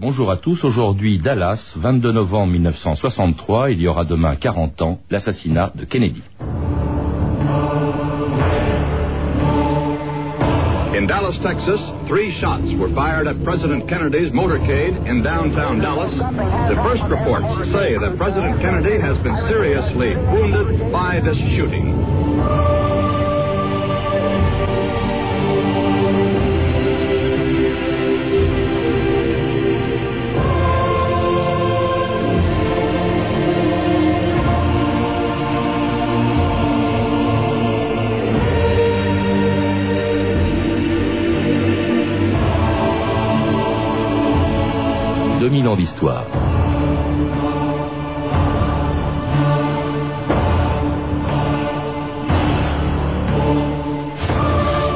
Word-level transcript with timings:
Bonjour 0.00 0.30
à 0.30 0.36
tous. 0.36 0.62
Aujourd'hui, 0.62 1.18
Dallas, 1.18 1.74
22 1.76 2.12
novembre 2.12 2.52
1963. 2.52 3.72
Il 3.72 3.82
y 3.82 3.88
aura 3.88 4.04
demain 4.04 4.36
40 4.36 4.80
ans, 4.82 5.00
l'assassinat 5.10 5.72
de 5.74 5.84
Kennedy. 5.86 6.22
In 10.94 11.06
Dallas, 11.06 11.36
Texas, 11.42 11.80
three 12.06 12.30
shots 12.38 12.72
were 12.74 12.94
fired 12.94 13.26
at 13.26 13.42
President 13.42 13.88
Kennedy's 13.88 14.30
motorcade 14.30 15.04
in 15.04 15.24
downtown 15.24 15.80
Dallas. 15.80 16.12
The 16.14 16.80
first 16.84 17.02
reports 17.10 17.68
say 17.72 17.98
that 17.98 18.16
President 18.16 18.60
Kennedy 18.60 19.00
has 19.00 19.18
been 19.24 19.36
seriously 19.48 20.14
wounded 20.14 20.92
by 20.92 21.18
this 21.18 21.38
shooting. 21.56 22.67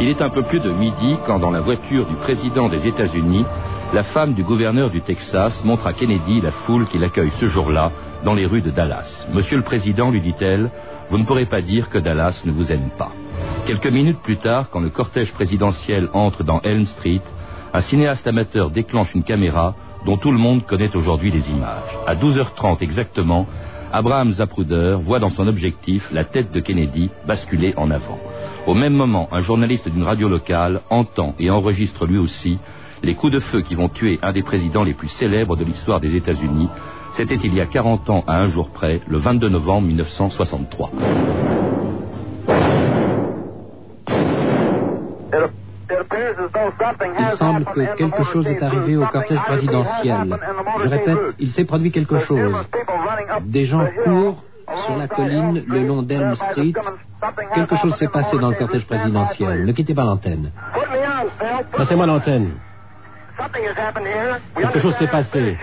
Il 0.01 0.09
est 0.09 0.23
un 0.23 0.31
peu 0.31 0.43
plus 0.43 0.61
de 0.61 0.71
midi 0.71 1.17
quand 1.27 1.41
dans 1.41 1.51
la 1.51 1.61
voiture 1.61 2.07
du 2.07 2.15
président 2.17 2.69
des 2.69 2.87
États-Unis, 2.87 3.45
la 3.93 4.05
femme 4.05 4.35
du 4.35 4.45
gouverneur 4.45 4.91
du 4.91 5.01
Texas 5.01 5.65
montre 5.65 5.87
à 5.87 5.93
Kennedy 5.93 6.41
la 6.41 6.53
foule 6.53 6.87
qui 6.87 6.99
l'accueille 6.99 7.33
ce 7.33 7.47
jour-là 7.47 7.91
dans 8.25 8.35
les 8.35 8.47
rues 8.47 8.63
de 8.63 8.71
Dallas. 8.71 9.27
Monsieur 9.33 9.57
le 9.57 9.65
Président, 9.65 10.11
lui 10.11 10.21
dit-elle, 10.21 10.71
vous 11.11 11.19
ne 11.19 11.25
pourrez 11.25 11.47
pas 11.47 11.63
dire 11.63 11.91
que 11.91 11.99
Dallas 11.99 12.43
ne 12.45 12.53
vous 12.53 12.71
aime 12.71 12.91
pas. 12.97 13.13
Quelques 13.67 13.89
minutes 13.89 14.21
plus 14.23 14.39
tard, 14.39 14.71
quand 14.71 14.81
le 14.81 14.91
cortège 14.91 15.33
présidentiel 15.33 16.09
entre 16.13 16.45
dans 16.45 16.61
Elm 16.61 16.87
Street, 16.87 17.23
un 17.75 17.81
cinéaste 17.81 18.27
amateur 18.27 18.71
déclenche 18.71 19.15
une 19.15 19.25
caméra 19.25 19.75
dont 20.05 20.17
tout 20.17 20.33
le 20.33 20.39
monde 20.39 20.65
connaît 20.67 20.95
aujourd'hui 20.97 21.31
les 21.31 21.51
images. 21.51 21.97
À 22.07 22.15
12h30 22.15 22.83
exactement, 22.83 23.47
Abraham 23.93 24.33
Zapruder 24.33 24.97
voit 25.01 25.19
dans 25.19 25.31
son 25.31 25.47
objectif 25.47 26.09
la 26.13 26.25
tête 26.25 26.51
de 26.51 26.61
Kennedy 26.61 27.11
basculer 27.27 27.75
en 27.77 27.91
avant. 27.91 28.19
Au 28.67 28.75
même 28.75 28.95
moment, 28.95 29.29
un 29.33 29.41
journaliste 29.41 29.89
d'une 29.89 30.03
radio 30.03 30.29
locale 30.29 30.81
entend 30.89 31.35
et 31.39 31.51
enregistre 31.51 32.07
lui 32.07 32.19
aussi 32.19 32.59
les 33.03 33.15
coups 33.15 33.33
de 33.33 33.41
feu 33.41 33.61
qui 33.63 33.75
vont 33.75 33.89
tuer 33.89 34.19
un 34.23 34.33
des 34.33 34.43
présidents 34.43 34.85
les 34.85 34.95
plus 34.95 35.09
célèbres 35.09 35.57
de 35.57 35.65
l'histoire 35.65 36.01
des 36.01 36.17
États-Unis. 36.17 36.69
C'était 37.11 37.39
il 37.43 37.53
y 37.55 37.61
a 37.61 37.67
40 37.67 38.09
ans 38.11 38.25
à 38.27 38.39
un 38.39 38.47
jour 38.47 38.71
près, 38.71 39.01
le 39.07 39.19
22 39.19 39.49
novembre 39.49 39.89
1963. 39.89 40.91
Il 47.19 47.37
semble 47.37 47.65
que 47.65 47.97
quelque 47.97 48.25
chose 48.25 48.49
est 48.49 48.63
arrivé 48.63 48.97
au 48.97 49.07
cortège 49.07 49.43
présidentiel. 49.43 50.39
Je 50.83 50.89
répète, 50.89 51.19
il 51.39 51.51
s'est 51.51 51.65
produit 51.65 51.91
quelque 51.91 52.19
chose. 52.21 52.67
Des 53.43 53.65
gens 53.65 53.87
courent 54.05 54.43
sur 54.87 54.97
la 54.97 55.09
colline 55.09 55.65
le 55.67 55.87
long 55.87 56.03
d'Elm 56.03 56.35
Street. 56.35 56.73
Quelque 57.55 57.77
chose 57.77 57.95
s'est 57.97 58.09
passé 58.09 58.39
dans 58.39 58.51
le 58.51 58.57
cortège 58.57 58.87
présidentiel. 58.87 59.65
Ne 59.65 59.73
quittez 59.73 59.95
pas 59.95 60.05
l'antenne. 60.05 60.51
Passez-moi 61.77 62.07
l'antenne. 62.07 62.53
Quelque 64.57 64.79
chose 64.81 64.97
s'est 64.97 65.09
passé. 65.09 65.57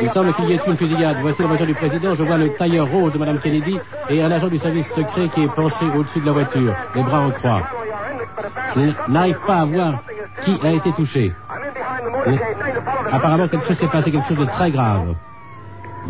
Il 0.00 0.10
semble 0.10 0.32
qu'il 0.34 0.48
y 0.48 0.52
ait 0.52 0.60
une 0.66 0.76
fusillade. 0.76 1.16
Voici 1.20 1.42
la 1.42 1.48
voiture 1.48 1.66
du 1.66 1.74
président. 1.74 2.14
Je 2.14 2.22
vois 2.22 2.38
le 2.38 2.50
tailleur 2.54 2.88
rose 2.88 3.12
de 3.12 3.18
Mme 3.18 3.40
Kennedy 3.40 3.78
et 4.08 4.22
un 4.22 4.30
agent 4.30 4.48
du 4.48 4.58
service 4.58 4.88
secret 4.94 5.28
qui 5.34 5.42
est 5.42 5.54
penché 5.54 5.86
au-dessus 5.86 6.20
de 6.20 6.26
la 6.26 6.32
voiture, 6.32 6.74
les 6.94 7.02
bras 7.02 7.20
en 7.20 7.30
croix. 7.32 7.62
Je 8.76 9.12
n'arrive 9.12 9.38
pas 9.46 9.60
à 9.60 9.64
voir 9.64 10.02
qui 10.44 10.58
a 10.62 10.72
été 10.72 10.92
touché. 10.92 11.32
Mais 12.26 12.38
apparemment, 13.12 13.48
quelque 13.48 13.66
chose 13.66 13.78
s'est 13.78 13.86
passé, 13.86 14.10
quelque 14.10 14.28
chose 14.28 14.38
de 14.38 14.46
très 14.46 14.70
grave. 14.70 15.14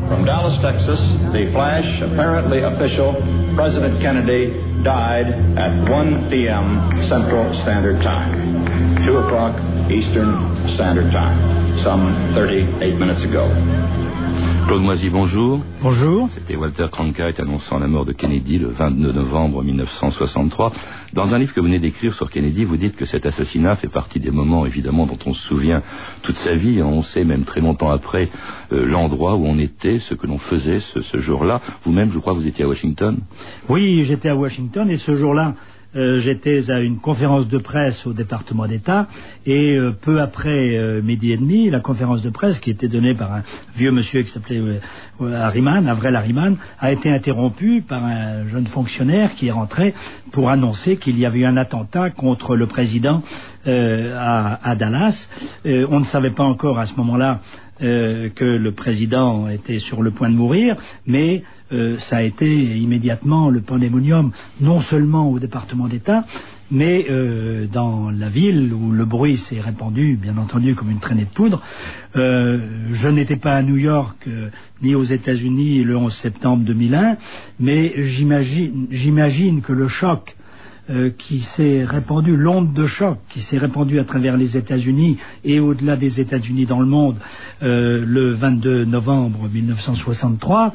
From 0.09 0.25
Dallas, 0.25 0.59
Texas, 0.60 1.00
the 1.32 1.50
flash, 1.53 2.03
apparently 2.03 2.62
official, 2.62 3.14
President 3.56 3.98
Kennedy 4.00 4.53
died 4.82 5.28
at 5.56 5.88
1 5.88 6.28
p.m. 6.28 7.03
Central 7.09 7.54
Standard 7.62 8.03
Time, 8.03 9.03
2 9.06 9.16
o'clock 9.16 9.56
Eastern 9.91 10.69
Standard 10.75 11.10
Time, 11.12 11.78
some 11.82 12.34
38 12.34 12.98
minutes 12.98 13.22
ago. 13.22 13.48
Claude 14.66 14.82
Moisy, 14.82 15.10
bonjour. 15.10 15.60
Bonjour. 15.81 16.28
C'était 16.31 16.56
Walter 16.56 16.87
Cronkite 16.91 17.38
annonçant 17.38 17.78
la 17.78 17.87
mort 17.87 18.04
de 18.04 18.10
Kennedy 18.10 18.59
le 18.59 18.71
22 18.71 19.12
novembre 19.12 19.62
1963. 19.62 20.72
Dans 21.12 21.32
un 21.32 21.38
livre 21.38 21.54
que 21.54 21.60
vous 21.60 21.66
venez 21.66 21.78
d'écrire 21.78 22.12
sur 22.15 22.28
Kennedy, 22.28 22.65
vous 22.65 22.76
dites 22.76 22.97
que 22.97 23.05
cet 23.05 23.26
assassinat 23.26 23.76
fait 23.76 23.88
partie 23.88 24.19
des 24.19 24.32
moments, 24.32 24.66
évidemment, 24.66 25.06
dont 25.06 25.19
on 25.25 25.34
se 25.34 25.43
souvient 25.47 25.82
toute 26.22 26.34
sa 26.34 26.56
vie. 26.56 26.82
On 26.82 27.03
sait 27.03 27.22
même 27.22 27.44
très 27.44 27.60
longtemps 27.60 27.91
après 27.91 28.28
euh, 28.72 28.84
l'endroit 28.84 29.37
où 29.37 29.47
on 29.47 29.56
était, 29.56 30.00
ce 30.00 30.15
que 30.15 30.26
l'on 30.26 30.38
faisait 30.38 30.81
ce, 30.81 31.00
ce 31.00 31.19
jour-là. 31.19 31.60
Vous-même, 31.84 32.10
je 32.10 32.19
crois, 32.19 32.32
vous 32.32 32.49
étiez 32.49 32.65
à 32.65 32.69
Washington. 32.69 33.19
Oui, 33.69 34.03
j'étais 34.03 34.31
à 34.31 34.34
Washington 34.34 34.91
et 34.91 34.99
ce 34.99 35.15
jour-là, 35.15 35.55
euh, 35.95 36.21
j'étais 36.21 36.71
à 36.71 36.81
une 36.81 36.99
conférence 36.99 37.49
de 37.49 37.59
presse 37.59 38.07
au 38.07 38.13
département 38.13 38.67
d'État 38.67 39.07
et 39.47 39.77
euh, 39.77 39.93
peu 39.93 40.21
après 40.21 40.77
euh, 40.77 41.01
midi 41.01 41.33
et 41.33 41.37
demi, 41.37 41.71
la 41.71 41.81
conférence 41.81 42.23
de 42.23 42.31
presse 42.31 42.59
qui 42.59 42.71
était 42.71 42.89
donnée 42.89 43.15
par 43.15 43.33
un 43.33 43.43
vieux 43.77 43.93
monsieur 43.93 44.23
qui 44.23 44.31
s'appelait 44.31 44.81
Harriman, 45.21 45.89
Avril 45.89 46.15
Harriman, 46.17 46.57
a 46.81 46.93
été 46.93 47.11
interrompue 47.11 47.83
par 47.83 48.05
un 48.05 48.47
jeune 48.49 48.67
fonctionnaire 48.67 49.35
qui 49.35 49.47
est 49.47 49.53
rentré 49.53 49.95
pour 50.33 50.51
annoncer 50.51 50.97
qu'il 50.97 51.19
y 51.19 51.25
avait 51.25 51.41
eu 51.41 51.47
un 51.47 51.57
attentat 51.57 52.11
contre 52.11 52.57
le 52.57 52.67
président 52.67 53.23
à, 53.66 54.71
à, 54.71 54.77
Dallas. 54.77 55.28
on 55.65 56.00
ne 56.00 56.04
savait 56.04 56.31
pas 56.31 56.44
encore 56.44 56.78
à 56.78 56.87
ce 56.87 56.94
moment-là 56.97 57.41
euh, 57.82 58.31
que 58.31 58.44
le 58.44 58.72
président 58.72 59.50
était 59.50 59.81
sur 59.81 60.00
le 60.00 60.10
point 60.10 60.31
de 60.31 60.34
mourir, 60.34 60.77
mais 61.06 61.43
euh, 61.72 61.99
ça 61.99 62.16
a 62.16 62.22
été 62.22 62.49
immédiatement 62.78 63.50
le 63.50 63.60
pandémonium, 63.60 64.32
non 64.62 64.81
seulement 64.81 65.31
au 65.31 65.38
département 65.38 65.87
d'État, 65.87 66.25
mais 66.71 67.05
euh, 67.10 67.66
dans 67.71 68.09
la 68.09 68.31
ville 68.31 68.72
où 68.72 68.93
le 68.93 69.05
bruit 69.05 69.37
s'est 69.37 69.60
répandu, 69.60 70.16
bien 70.16 70.38
entendu, 70.38 70.75
comme 70.75 70.91
une 70.91 71.00
traînée 71.00 71.26
de 71.26 71.34
poudre. 71.34 71.60
je 72.15 73.09
n'étais 73.09 73.37
pas 73.37 73.56
à 73.56 73.62
New 73.62 73.76
York 73.76 74.26
ni 74.81 74.94
aux 74.94 75.05
États-Unis 75.05 75.84
le 75.84 75.99
11 75.99 76.15
septembre 76.15 76.65
2001, 76.65 77.19
mais 77.60 77.93
j'imagine 77.99 79.60
que 79.60 79.75
le 79.75 79.88
choc 79.88 80.34
euh, 80.89 81.11
qui 81.11 81.41
s'est 81.41 81.85
répandue, 81.85 82.37
l'onde 82.37 82.73
de 82.73 82.87
choc 82.87 83.19
qui 83.29 83.41
s'est 83.41 83.59
répandue 83.59 83.99
à 83.99 84.05
travers 84.05 84.37
les 84.37 84.57
États-Unis 84.57 85.19
et 85.45 85.61
au-delà 85.61 85.97
des 85.97 86.21
États-Unis 86.21 86.67
dans 86.67 86.81
le 86.81 86.87
monde 86.87 87.17
euh, 87.63 88.05
le 88.07 88.33
22 88.33 88.85
novembre 88.85 89.49
1963, 89.53 90.73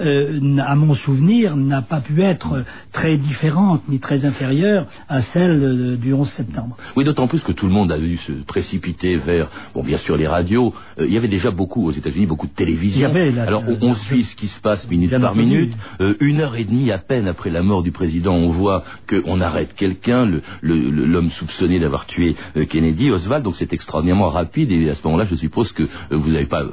euh, 0.00 0.58
à 0.58 0.74
mon 0.74 0.94
souvenir, 0.94 1.56
n'a 1.56 1.82
pas 1.82 2.00
pu 2.00 2.20
être 2.22 2.64
très 2.92 3.16
différente 3.16 3.82
ni 3.88 4.00
très 4.00 4.24
inférieure 4.24 4.86
à 5.08 5.20
celle 5.20 5.62
euh, 5.62 5.96
du 5.96 6.12
11 6.12 6.28
septembre. 6.28 6.76
Oui, 6.96 7.04
d'autant 7.04 7.28
plus 7.28 7.42
que 7.42 7.52
tout 7.52 7.66
le 7.66 7.72
monde 7.72 7.92
a 7.92 7.98
dû 7.98 8.16
se 8.16 8.32
précipiter 8.32 9.16
vers, 9.16 9.48
bon, 9.74 9.82
bien 9.82 9.98
sûr, 9.98 10.16
les 10.16 10.26
radios. 10.26 10.74
Euh, 10.98 11.06
il 11.06 11.12
y 11.12 11.16
avait 11.16 11.28
déjà 11.28 11.50
beaucoup 11.50 11.86
aux 11.86 11.92
États-Unis, 11.92 12.26
beaucoup 12.26 12.46
de 12.46 12.52
télévision. 12.52 13.12
Alors, 13.46 13.62
on, 13.80 13.94
suit 13.94 14.24
ce 14.24 14.34
qui 14.34 14.48
se 14.48 14.60
passe 14.60 14.90
minute 14.90 15.16
par 15.20 15.36
minute. 15.36 15.72
une 16.20 16.40
heure 16.40 16.56
et 16.56 16.64
demie 16.64 16.90
à 16.90 16.98
peine 16.98 17.28
après 17.28 17.50
la 17.50 17.62
mort 17.62 17.82
du 17.82 17.92
président, 17.92 18.34
on 18.34 18.48
voit 18.48 18.82
qu'on 19.08 19.40
arrête 19.54 19.74
quelqu'un, 19.74 20.30
l'homme 20.62 21.30
soupçonné 21.30 21.78
d'avoir 21.78 22.06
tué 22.06 22.36
Kennedy, 22.68 23.10
Oswald. 23.10 23.44
Donc, 23.44 23.56
c'est 23.56 23.72
extraordinairement 23.72 24.28
rapide. 24.28 24.70
Et 24.72 24.90
à 24.90 24.94
ce 24.94 25.06
moment-là, 25.06 25.24
je 25.24 25.34
suppose 25.34 25.72
que 25.72 25.84
vous 26.10 26.30
n'avez 26.30 26.46
pas 26.46 26.64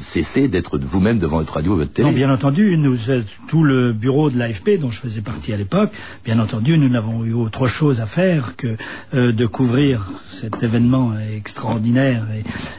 cesser 0.00 0.48
d'être 0.48 0.78
vous-même 0.78 1.18
devant 1.18 1.38
votre 1.38 1.54
radio 1.54 1.72
ou 1.72 1.76
votre 1.76 1.92
télé. 1.92 2.08
Non, 2.08 2.14
bien 2.14 2.30
entendu, 2.30 2.76
nous, 2.76 2.96
tout 3.48 3.64
le 3.64 3.92
bureau 3.92 4.30
de 4.30 4.38
l'AFP, 4.38 4.78
dont 4.80 4.90
je 4.90 4.98
faisais 4.98 5.20
partie 5.20 5.52
à 5.52 5.56
l'époque, 5.56 5.90
bien 6.24 6.38
entendu, 6.38 6.76
nous 6.78 6.88
n'avons 6.88 7.24
eu 7.24 7.32
autre 7.32 7.68
chose 7.68 8.00
à 8.00 8.06
faire 8.06 8.54
que 8.56 8.76
euh, 9.14 9.32
de 9.32 9.46
couvrir 9.46 10.10
cet 10.32 10.62
événement 10.62 11.12
extraordinaire 11.18 12.26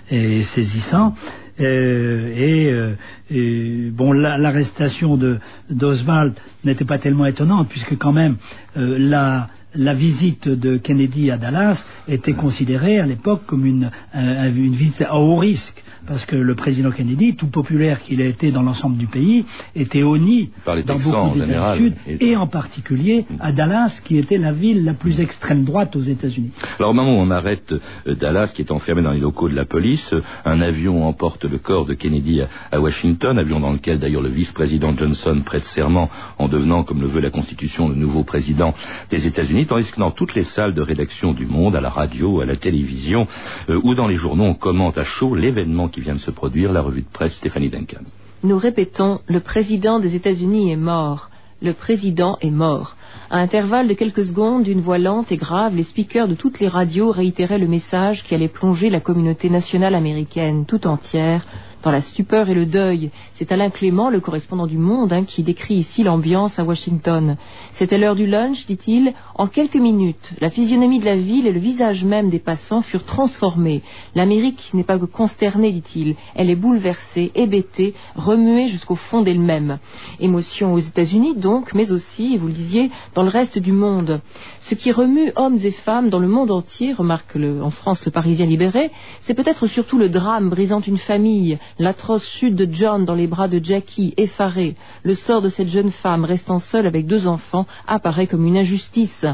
et, 0.10 0.42
saisissant. 0.42 1.16
Euh, 1.60 2.34
et, 2.36 2.72
euh, 2.72 2.94
et, 3.30 3.90
bon, 3.92 4.12
l'arrestation 4.14 5.18
de 5.18 5.38
d'Oswald 5.70 6.34
n'était 6.64 6.86
pas 6.86 7.00
tellement 7.00 7.26
étonnante 7.26 7.70
puisque 7.70 7.98
quand 7.98 8.14
même 8.14 8.38
la 8.76 9.50
la 9.76 9.94
visite 9.94 10.48
de 10.48 10.78
Kennedy 10.78 11.32
à 11.32 11.38
Dallas 11.38 11.84
était 12.08 12.34
considérée 12.34 13.00
à 13.00 13.06
l'époque 13.06 13.46
comme 13.46 13.66
une, 13.66 13.92
une 14.14 14.76
visite 14.76 15.02
à 15.02 15.16
haut 15.16 15.36
risque 15.36 15.84
parce 16.10 16.26
que 16.26 16.36
le 16.36 16.56
président 16.56 16.92
Kennedy, 16.92 17.36
tout 17.36 17.48
populaire 17.48 18.02
qu'il 18.02 18.22
a 18.22 18.26
été 18.26 18.52
dans 18.52 18.64
l'ensemble 18.64 18.98
du 18.98 19.06
pays, 19.06 19.46
était 19.76 20.02
honni 20.02 20.50
dans 20.66 20.98
beaucoup 20.98 21.38
d'États 21.38 21.78
du 21.78 21.84
Sud, 21.84 21.94
et... 22.20 22.36
en 22.36 22.48
particulier 22.48 23.26
à 23.40 23.52
Dallas, 23.52 24.02
qui 24.04 24.18
était 24.18 24.40
la 24.40 24.52
ville 24.52 24.84
la 24.84 24.94
plus 24.94 25.22
extrême 25.22 25.64
droite 25.64 25.96
aux 25.96 26.02
États-Unis. 26.02 26.52
Alors 26.80 26.92
au 26.92 26.94
moment 26.94 27.20
où 27.20 27.22
on 27.22 27.30
arrête 27.30 27.72
euh, 27.72 28.16
Dallas, 28.16 28.52
qui 28.56 28.64
est 28.64 28.72
enfermé 28.72 29.04
dans 29.04 29.12
les 29.12 29.20
locaux 29.20 29.50
de 29.50 29.56
la 29.56 29.66
police, 29.66 30.12
euh, 30.14 30.24
un 30.46 30.62
avion 30.62 31.06
emporte 31.06 31.46
le 31.46 31.60
corps 31.60 31.86
de 31.86 31.94
Kennedy 31.94 32.42
à, 32.72 32.80
Washington, 32.80 33.38
avion 33.38 33.60
dans 33.60 33.74
lequel 33.74 34.00
d'ailleurs 34.00 34.24
le 34.24 34.30
vice-président 34.30 34.96
Johnson 34.98 35.42
prête 35.46 35.66
serment 35.66 36.10
en 36.40 36.48
devenant, 36.48 36.84
comme 36.84 37.02
le 37.02 37.08
veut 37.08 37.22
la 37.22 37.30
Constitution, 37.30 37.88
le 37.88 37.96
nouveau 37.96 38.24
président 38.24 38.74
des 39.12 39.28
États-Unis, 39.28 39.59
tandis 39.66 39.92
que 39.92 40.00
dans 40.00 40.12
toutes 40.12 40.36
les 40.36 40.44
salles 40.44 40.74
de 40.74 40.82
rédaction 40.82 41.34
du 41.34 41.46
monde, 41.46 41.76
à 41.76 41.82
la 41.82 41.90
radio, 41.90 42.42
à 42.42 42.46
la 42.46 42.56
télévision, 42.56 43.28
euh, 43.70 43.80
ou 43.84 43.96
dans 43.96 44.08
les 44.08 44.16
journaux, 44.16 44.46
on 44.46 44.54
commente 44.54 44.98
à 44.98 45.04
chaud 45.04 45.36
l'événement 45.36 45.88
qui 45.88 46.02
vient 46.02 46.16
de 46.16 46.20
se 46.20 46.32
produire, 46.32 46.72
la 46.72 46.82
revue 46.82 47.02
de 47.02 47.12
presse 47.12 47.36
Stéphanie 47.36 47.70
Duncan. 47.70 48.04
Nous 48.44 48.58
répétons, 48.58 49.20
le 49.28 49.40
président 49.42 50.00
des 50.00 50.16
États-Unis 50.16 50.72
est 50.72 50.78
mort. 50.78 51.30
Le 51.62 51.74
président 51.74 52.38
est 52.40 52.52
mort. 52.52 52.96
À 53.30 53.40
intervalles 53.40 53.90
de 53.90 53.94
quelques 53.94 54.24
secondes, 54.24 54.64
d'une 54.64 54.80
voix 54.80 54.98
lente 54.98 55.32
et 55.32 55.38
grave, 55.38 55.76
les 55.76 55.84
speakers 55.84 56.30
de 56.30 56.36
toutes 56.36 56.62
les 56.62 56.70
radios 56.70 57.12
réitéraient 57.12 57.60
le 57.60 57.68
message 57.68 58.24
qui 58.24 58.34
allait 58.34 58.48
plonger 58.48 58.90
la 58.90 59.02
communauté 59.02 59.50
nationale 59.50 59.94
américaine 59.94 60.66
tout 60.66 60.88
entière 60.88 61.46
dans 61.84 61.92
la 61.92 62.02
stupeur 62.02 62.50
et 62.50 62.54
le 62.54 62.66
deuil. 62.66 63.12
C'est 63.34 63.52
Alain 63.52 63.70
Clément, 63.70 64.10
le 64.10 64.20
correspondant 64.20 64.68
du 64.68 64.78
Monde, 64.78 65.14
hein, 65.14 65.24
qui 65.24 65.44
décrit 65.44 65.76
ici 65.76 66.04
l'ambiance 66.04 66.60
à 66.60 66.64
Washington. 66.64 67.38
C'était 67.74 67.98
l'heure 67.98 68.16
du 68.16 68.28
lunch, 68.28 68.66
dit-il. 68.66 69.14
En 69.36 69.48
quelques 69.48 69.76
minutes, 69.76 70.34
la 70.42 70.50
physionomie 70.50 71.00
de 71.00 71.06
la 71.06 71.16
ville 71.16 71.48
et 71.48 71.52
le 71.52 71.60
visage 71.60 72.04
même 72.04 72.30
des 72.30 72.40
passants 72.40 72.82
furent 72.82 73.06
transformés. 73.06 73.82
L'Amérique 74.16 74.70
n'est 74.74 74.84
pas 74.84 75.00
que 75.00 75.06
consternée, 75.06 75.72
dit-il. 75.72 76.16
Elle 76.36 76.50
est 76.50 76.56
bouleversée, 76.56 77.32
hébétée, 77.36 77.94
remuée 78.16 78.68
jusqu'au 78.68 78.96
fond 78.96 79.22
d'elle-même. 79.22 79.80
Émotion 80.20 80.74
aux 80.74 80.80
États-Unis, 80.80 81.36
donc, 81.36 81.74
mais 81.74 81.92
aussi, 81.92 82.38
vous 82.38 82.48
le 82.48 82.54
disiez, 82.54 82.92
dans 83.16 83.24
le 83.24 83.30
reste 83.30 83.60
du 83.60 83.72
monde. 83.72 84.22
Ce 84.62 84.76
qui 84.76 84.92
remue 84.92 85.32
hommes 85.36 85.60
et 85.64 85.72
femmes 85.72 86.10
dans 86.10 86.20
le 86.20 86.28
monde 86.28 86.52
entier, 86.52 86.94
remarque 86.94 87.36
en 87.36 87.70
France 87.72 88.04
le 88.06 88.12
Parisien 88.12 88.46
libéré, 88.46 88.92
c'est 89.22 89.34
peut-être 89.34 89.68
surtout 89.68 89.98
le 89.98 90.10
drame 90.10 90.50
brisant 90.50 90.82
une 90.82 90.98
famille, 90.98 91.58
l'atroce 91.78 92.28
chute 92.28 92.56
de 92.56 92.68
John 92.70 93.06
dans 93.06 93.16
les 93.16 93.28
bras 93.28 93.48
de 93.48 93.64
Jackie, 93.64 94.14
effaré, 94.18 94.76
le 95.04 95.16
sort 95.16 95.42
de 95.42 95.50
cette 95.50 95.70
jeune 95.70 95.92
femme 95.92 96.26
restant 96.26 96.60
seule 96.60 96.88
avec 96.88 97.06
deux 97.06 97.28
enfants 97.28 97.68
apparaît 97.88 98.28
comme 98.28 98.46
une 98.46 98.58
injustice. 98.58 99.26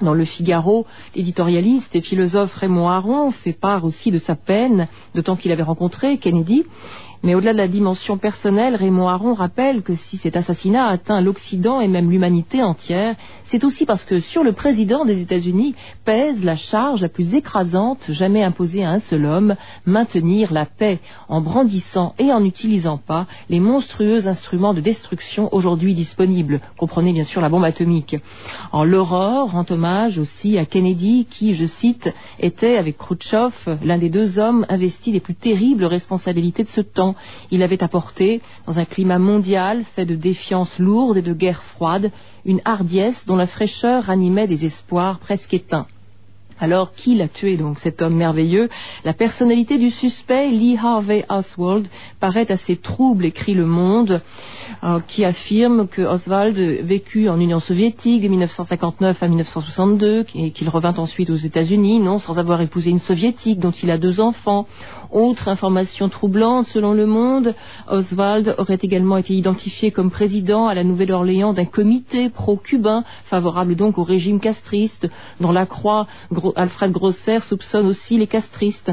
Dans 0.00 0.14
le 0.14 0.24
Figaro, 0.24 0.86
l'éditorialiste 1.16 1.96
et 1.96 2.00
philosophe 2.00 2.54
Raymond 2.54 2.88
Aron 2.88 3.32
fait 3.32 3.52
part 3.52 3.84
aussi 3.84 4.12
de 4.12 4.18
sa 4.18 4.36
peine, 4.36 4.86
temps 5.24 5.34
qu'il 5.34 5.50
avait 5.50 5.64
rencontré 5.64 6.18
Kennedy, 6.18 6.64
mais 7.22 7.34
au-delà 7.34 7.52
de 7.52 7.58
la 7.58 7.68
dimension 7.68 8.16
personnelle, 8.16 8.76
Raymond 8.76 9.08
Aron 9.08 9.34
rappelle 9.34 9.82
que 9.82 9.96
si 9.96 10.16
cet 10.18 10.36
assassinat 10.36 10.86
atteint 10.86 11.20
l'Occident 11.20 11.80
et 11.80 11.88
même 11.88 12.10
l'humanité 12.10 12.62
entière, 12.62 13.16
c'est 13.44 13.64
aussi 13.64 13.86
parce 13.86 14.04
que 14.04 14.20
sur 14.20 14.44
le 14.44 14.52
président 14.52 15.04
des 15.04 15.20
États-Unis 15.20 15.74
pèse 16.04 16.44
la 16.44 16.56
charge 16.56 17.02
la 17.02 17.08
plus 17.08 17.34
écrasante 17.34 18.04
jamais 18.10 18.42
imposée 18.42 18.84
à 18.84 18.90
un 18.90 19.00
seul 19.00 19.24
homme, 19.24 19.56
maintenir 19.84 20.52
la 20.52 20.66
paix 20.66 21.00
en 21.28 21.40
brandissant 21.40 22.14
et 22.18 22.32
en 22.32 22.40
n'utilisant 22.40 22.98
pas 22.98 23.26
les 23.48 23.60
monstrueux 23.60 24.28
instruments 24.28 24.74
de 24.74 24.80
destruction 24.80 25.48
aujourd'hui 25.52 25.94
disponibles. 25.94 26.60
Comprenez 26.76 27.12
bien 27.12 27.24
sûr 27.24 27.40
la 27.40 27.48
bombe 27.48 27.64
atomique. 27.64 28.16
En 28.70 28.84
l'aurore 28.84 29.50
rend 29.50 29.66
hommage 29.70 30.18
aussi 30.18 30.58
à 30.58 30.66
Kennedy 30.66 31.26
qui, 31.28 31.54
je 31.54 31.66
cite, 31.66 32.12
était 32.38 32.76
avec 32.76 32.96
l'un 33.82 33.98
des 33.98 34.10
deux 34.10 34.38
hommes 34.38 34.66
investis 34.68 35.12
des 35.12 35.20
plus 35.20 35.34
terribles 35.34 35.84
responsabilités 35.84 36.62
de 36.62 36.68
ce 36.68 36.80
temps 36.80 37.07
il 37.50 37.62
avait 37.62 37.82
apporté, 37.82 38.40
dans 38.66 38.78
un 38.78 38.84
climat 38.84 39.18
mondial 39.18 39.84
fait 39.94 40.06
de 40.06 40.14
défiance 40.14 40.78
lourde 40.78 41.16
et 41.16 41.22
de 41.22 41.34
guerre 41.34 41.62
froide, 41.74 42.10
une 42.44 42.60
hardiesse 42.64 43.24
dont 43.26 43.36
la 43.36 43.46
fraîcheur 43.46 44.10
animait 44.10 44.46
des 44.46 44.64
espoirs 44.64 45.18
presque 45.18 45.52
éteints. 45.54 45.86
Alors, 46.60 46.92
qui 46.92 47.14
l'a 47.14 47.28
tué, 47.28 47.56
donc, 47.56 47.78
cet 47.78 48.02
homme 48.02 48.16
merveilleux? 48.16 48.68
La 49.04 49.12
personnalité 49.12 49.78
du 49.78 49.90
suspect, 49.90 50.50
Lee 50.50 50.76
Harvey 50.76 51.24
Oswald, 51.28 51.86
paraît 52.18 52.50
assez 52.50 52.76
trouble, 52.76 53.26
écrit 53.26 53.54
Le 53.54 53.64
Monde, 53.64 54.20
euh, 54.82 54.98
qui 55.06 55.24
affirme 55.24 55.86
que 55.86 56.02
Oswald 56.02 56.56
vécut 56.56 57.28
en 57.28 57.38
Union 57.38 57.60
soviétique 57.60 58.22
de 58.22 58.28
1959 58.28 59.22
à 59.22 59.28
1962 59.28 60.26
et 60.34 60.50
qu'il 60.50 60.68
revint 60.68 60.94
ensuite 60.96 61.30
aux 61.30 61.36
États-Unis, 61.36 62.00
non 62.00 62.18
sans 62.18 62.38
avoir 62.38 62.60
épousé 62.60 62.90
une 62.90 62.98
soviétique 62.98 63.60
dont 63.60 63.70
il 63.70 63.90
a 63.92 63.98
deux 63.98 64.20
enfants. 64.20 64.66
Autre 65.10 65.48
information 65.48 66.10
troublante, 66.10 66.66
selon 66.66 66.92
Le 66.92 67.06
Monde, 67.06 67.54
Oswald 67.90 68.54
aurait 68.58 68.78
également 68.82 69.16
été 69.16 69.32
identifié 69.34 69.90
comme 69.90 70.10
président 70.10 70.66
à 70.66 70.74
la 70.74 70.84
Nouvelle-Orléans 70.84 71.54
d'un 71.54 71.64
comité 71.64 72.28
pro-cubain, 72.28 73.04
favorable 73.24 73.74
donc 73.74 73.96
au 73.96 74.02
régime 74.02 74.38
castriste, 74.38 75.08
dont 75.40 75.52
la 75.52 75.64
croix 75.64 76.06
Alfred 76.56 76.92
Grosser 76.92 77.40
soupçonne 77.40 77.86
aussi 77.86 78.18
les 78.18 78.26
castristes. 78.26 78.92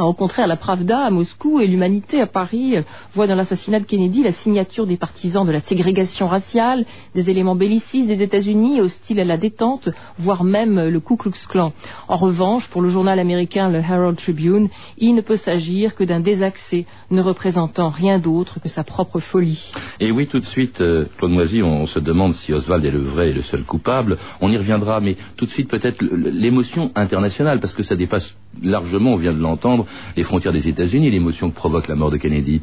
Ah, 0.00 0.06
au 0.06 0.12
contraire, 0.12 0.46
la 0.46 0.54
Pravda 0.54 1.06
à 1.06 1.10
Moscou 1.10 1.58
et 1.58 1.66
l'humanité 1.66 2.20
à 2.20 2.28
Paris 2.28 2.76
euh, 2.76 2.82
voient 3.14 3.26
dans 3.26 3.34
l'assassinat 3.34 3.80
de 3.80 3.84
Kennedy 3.84 4.22
la 4.22 4.30
signature 4.30 4.86
des 4.86 4.96
partisans 4.96 5.44
de 5.44 5.50
la 5.50 5.58
ségrégation 5.58 6.28
raciale, 6.28 6.86
des 7.16 7.28
éléments 7.28 7.56
bellicistes 7.56 8.06
des 8.06 8.22
États-Unis 8.22 8.80
hostiles 8.80 9.18
à 9.18 9.24
la 9.24 9.36
détente, 9.36 9.88
voire 10.16 10.44
même 10.44 10.78
euh, 10.78 10.88
le 10.88 11.00
Ku 11.00 11.16
Klux 11.16 11.32
Klan. 11.48 11.72
En 12.06 12.16
revanche, 12.16 12.68
pour 12.68 12.80
le 12.80 12.90
journal 12.90 13.18
américain 13.18 13.70
le 13.70 13.80
Herald 13.80 14.16
Tribune, 14.18 14.68
il 14.98 15.16
ne 15.16 15.20
peut 15.20 15.34
s'agir 15.34 15.96
que 15.96 16.04
d'un 16.04 16.20
désaccès 16.20 16.86
ne 17.10 17.20
représentant 17.20 17.88
rien 17.88 18.20
d'autre 18.20 18.60
que 18.60 18.68
sa 18.68 18.84
propre 18.84 19.18
folie. 19.18 19.72
Et 19.98 20.12
oui, 20.12 20.28
tout 20.28 20.38
de 20.38 20.46
suite, 20.46 20.80
euh, 20.80 21.06
Claude 21.16 21.32
Moisy, 21.32 21.60
on, 21.60 21.88
se 21.88 21.98
demande 21.98 22.34
si 22.34 22.52
Oswald 22.52 22.84
est 22.84 22.92
le 22.92 23.02
vrai 23.02 23.30
et 23.30 23.32
le 23.32 23.42
seul 23.42 23.64
coupable. 23.64 24.16
On 24.40 24.52
y 24.52 24.56
reviendra, 24.56 25.00
mais 25.00 25.16
tout 25.36 25.46
de 25.46 25.50
suite 25.50 25.68
peut-être 25.68 26.00
l'émotion 26.00 26.92
internationale, 26.94 27.58
parce 27.58 27.74
que 27.74 27.82
ça 27.82 27.96
dépasse 27.96 28.36
largement, 28.62 29.12
on 29.12 29.16
vient 29.16 29.32
de 29.32 29.40
l'entendre, 29.40 29.86
les 30.16 30.24
frontières 30.24 30.52
des 30.52 30.68
États-Unis, 30.68 31.10
l'émotion 31.10 31.50
que 31.50 31.56
provoque 31.56 31.88
la 31.88 31.94
mort 31.94 32.10
de 32.10 32.16
Kennedy. 32.16 32.60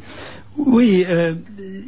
Oui, 0.58 1.04
euh, 1.06 1.34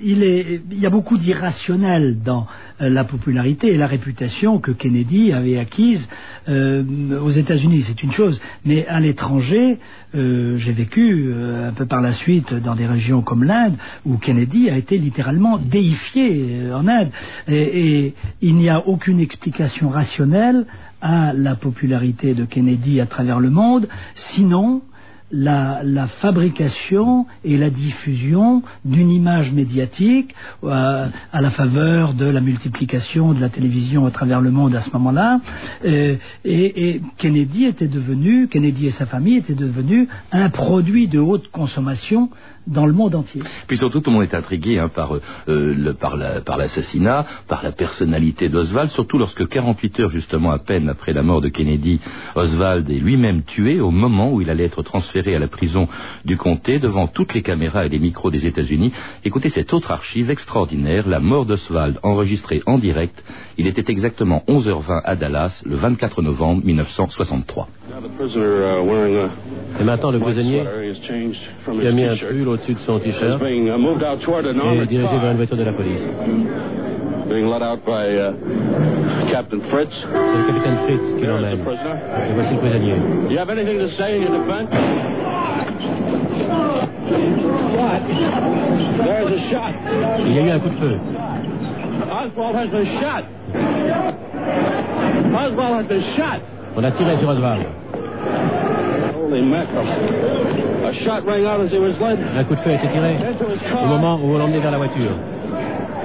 il, 0.02 0.60
y 0.78 0.86
a 0.86 0.90
beaucoup 0.90 1.16
d'irrationnel 1.16 2.18
dans 2.22 2.46
euh, 2.82 2.90
la 2.90 3.04
popularité 3.04 3.68
et 3.68 3.78
la 3.78 3.86
réputation 3.86 4.58
que 4.58 4.72
Kennedy 4.72 5.32
avait 5.32 5.58
acquise 5.58 6.06
euh, 6.48 6.84
aux 7.20 7.30
États-Unis. 7.30 7.82
C'est 7.82 8.02
une 8.02 8.12
chose, 8.12 8.38
mais 8.66 8.86
à 8.86 9.00
l'étranger, 9.00 9.78
j'ai 10.14 10.72
vécu 10.72 11.30
un 11.34 11.72
peu 11.72 11.84
par 11.84 12.00
la 12.00 12.12
suite 12.12 12.54
dans 12.54 12.74
des 12.74 12.86
régions 12.86 13.20
comme 13.20 13.44
l'Inde 13.44 13.76
où 14.06 14.16
Kennedy 14.16 14.70
a 14.70 14.78
été 14.78 14.96
littéralement 14.96 15.58
déifié 15.58 16.72
en 16.72 16.88
Inde, 16.88 17.10
et 17.46 18.14
il 18.40 18.54
n'y 18.54 18.70
a 18.70 18.86
aucune 18.88 19.20
explication 19.20 19.90
rationnelle 19.90 20.64
à 21.02 21.34
la 21.34 21.56
popularité 21.56 22.32
de 22.32 22.46
Kennedy 22.46 23.02
à 23.02 23.06
travers 23.06 23.38
le 23.38 23.50
monde, 23.50 23.86
sinon 24.14 24.80
la, 25.30 26.06
fabrication 26.06 27.26
et 27.44 27.56
la 27.56 27.70
diffusion 27.70 28.62
d'une 28.84 29.10
image 29.10 29.52
médiatique 29.52 30.34
euh, 30.64 31.08
à 31.32 31.40
la 31.40 31.50
faveur 31.50 32.14
de 32.14 32.24
la 32.24 32.40
multiplication 32.40 33.34
de 33.34 33.40
la 33.40 33.48
télévision 33.48 34.06
à 34.06 34.10
travers 34.10 34.40
le 34.40 34.50
monde 34.50 34.74
à 34.74 34.80
ce 34.80 34.90
moment-là. 34.92 35.40
Euh, 35.84 36.16
et, 36.44 37.00
Kennedy 37.18 37.66
était 37.66 37.88
devenu, 37.88 38.48
Kennedy 38.48 38.86
et 38.86 38.90
sa 38.90 39.06
famille 39.06 39.36
étaient 39.36 39.54
devenus 39.54 40.08
un 40.32 40.48
produit 40.48 41.08
de 41.08 41.18
haute 41.18 41.48
consommation 41.50 42.30
dans 42.68 42.86
le 42.86 42.92
monde 42.92 43.14
entier. 43.14 43.42
Puis 43.66 43.78
surtout, 43.78 44.00
tout 44.00 44.10
le 44.10 44.16
monde 44.16 44.24
est 44.24 44.34
intrigué 44.34 44.78
hein, 44.78 44.88
par, 44.88 45.16
euh, 45.48 45.92
par 45.98 46.58
l'assassinat, 46.58 47.26
par 47.48 47.62
la 47.62 47.72
personnalité 47.72 48.48
d'Oswald, 48.48 48.90
surtout 48.90 49.18
lorsque 49.18 49.46
48 49.48 50.00
heures 50.00 50.10
justement 50.10 50.50
à 50.50 50.58
peine 50.58 50.88
après 50.88 51.12
la 51.12 51.22
mort 51.22 51.40
de 51.40 51.48
Kennedy, 51.48 52.00
Oswald 52.34 52.88
est 52.90 52.98
lui-même 52.98 53.42
tué 53.42 53.80
au 53.80 53.90
moment 53.90 54.32
où 54.32 54.40
il 54.40 54.50
allait 54.50 54.64
être 54.64 54.82
transféré 54.82 55.34
à 55.34 55.38
la 55.38 55.48
prison 55.48 55.88
du 56.24 56.36
comté 56.36 56.78
devant 56.78 57.06
toutes 57.06 57.34
les 57.34 57.42
caméras 57.42 57.86
et 57.86 57.88
les 57.88 57.98
micros 57.98 58.30
des 58.30 58.46
États-Unis. 58.46 58.92
Écoutez 59.24 59.48
cette 59.48 59.72
autre 59.72 59.90
archive 59.90 60.30
extraordinaire, 60.30 61.08
la 61.08 61.20
mort 61.20 61.46
d'Oswald 61.46 61.98
enregistrée 62.02 62.62
en 62.66 62.78
direct. 62.78 63.24
Il 63.56 63.66
était 63.66 63.90
exactement 63.90 64.44
11h20 64.48 65.00
à 65.04 65.16
Dallas 65.16 65.62
le 65.64 65.76
24 65.76 66.22
novembre 66.22 66.64
1963. 66.64 67.68
Et 69.80 69.84
maintenant, 69.84 70.10
le 70.10 70.18
prisonnier 70.18 70.60
a 70.60 71.92
mis 71.92 72.04
un 72.04 72.16
pull 72.16 72.57
au-dessus 72.58 72.74
de 72.74 72.78
son 72.80 72.98
t-shirt 72.98 73.40
est 73.42 74.86
dirigé 74.86 75.18
vers 75.18 75.30
une 75.30 75.36
voiture 75.36 75.56
de 75.56 75.64
la 75.64 75.72
police. 75.72 76.06
C'est 77.28 77.34
le 77.34 77.66
capitaine 80.46 80.76
Fritz 80.86 81.14
qui 81.18 81.26
l'emmène. 81.26 81.58
Et 81.58 82.32
voici 82.34 82.54
le 82.54 82.60
prisonnier. 82.60 82.94
Il 83.28 83.34
y 90.32 90.38
a 90.38 90.42
eu 90.42 90.50
un 90.50 90.58
coup 90.58 90.68
de 90.68 90.74
feu. 90.74 90.98
Oswald 92.10 92.56
has 92.56 92.68
been 92.68 92.86
shot. 92.98 93.24
Oswald 95.34 95.74
has 95.80 95.86
been 95.86 96.02
shot. 96.16 96.40
On 96.76 96.84
a 96.84 96.90
tiré 96.92 97.16
sur 97.18 97.28
Oswald. 97.28 97.66
Holy 99.28 99.42
mackerel. 99.42 99.84
A 100.88 101.04
shot 101.04 101.26
rang 101.26 101.44
out 101.44 101.60
as 101.60 101.70
he 101.70 101.78
was 101.78 101.92
led 102.00 102.18
Un 102.18 102.44
coup 102.46 102.56
de 102.56 102.62
feu 102.62 102.70
a 102.70 102.74
été 102.76 102.88
tiré 102.88 103.18
au 103.74 103.86
moment 103.86 104.18
où 104.22 104.34
on 104.34 104.38
l'emmenait 104.38 104.60
vers 104.60 104.70
la 104.70 104.78
voiture. 104.78 105.18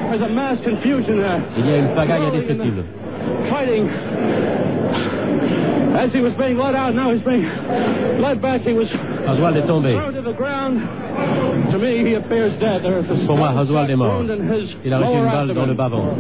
There's 0.10 0.22
a 0.22 0.28
mass 0.28 0.60
confusion 0.62 1.20
there. 1.20 1.42
Il 1.58 1.66
y 1.66 1.72
a 1.72 1.78
une 1.78 1.96
pagaille 1.96 2.26
indescriptible. 2.26 2.84
Fighting. 3.50 3.88
As 5.96 6.12
he 6.12 6.20
was 6.20 6.34
being 6.34 6.58
let 6.58 6.76
out, 6.76 6.94
now 6.94 7.14
he's 7.14 7.24
being 7.24 7.48
led 8.20 8.42
back. 8.42 8.62
He 8.64 8.74
was 8.74 8.90
Oswald 9.28 9.58
est 9.58 9.66
tombé. 9.68 9.96
Pour 13.26 13.38
moi, 13.38 13.52
Oswald 13.60 13.90
est 13.90 13.96
mort. 13.96 14.22
Il 14.86 14.94
a 14.94 14.98
reçu 15.00 15.18
une 15.18 15.26
balle 15.26 15.54
dans 15.54 15.66
le 15.66 15.74
bas-ventre. 15.74 16.16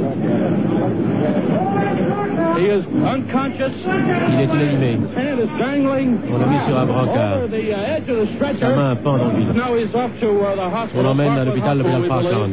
Il 2.57 4.39
est 4.39 4.45
inanimé. 4.45 4.98
On 6.33 6.38
l'a 6.38 6.45
mis 6.45 6.60
sur 6.60 6.77
un 6.77 6.86
brancard. 6.86 7.38
uh. 7.51 8.57
Sa 8.60 8.69
main 8.69 8.95
pend 8.95 9.17
dans 9.17 9.25
le 9.25 9.38
vide. 9.39 9.55
Now 9.55 9.75
he's 9.75 9.93
off 9.95 10.12
to 10.22 10.27
the 10.27 10.29
On 10.29 10.74
hospital. 10.75 11.03
l'emmène 11.03 11.38
à 11.38 11.45
l'hôpital 11.45 11.77
de 11.77 11.83
Parkland. 12.07 12.51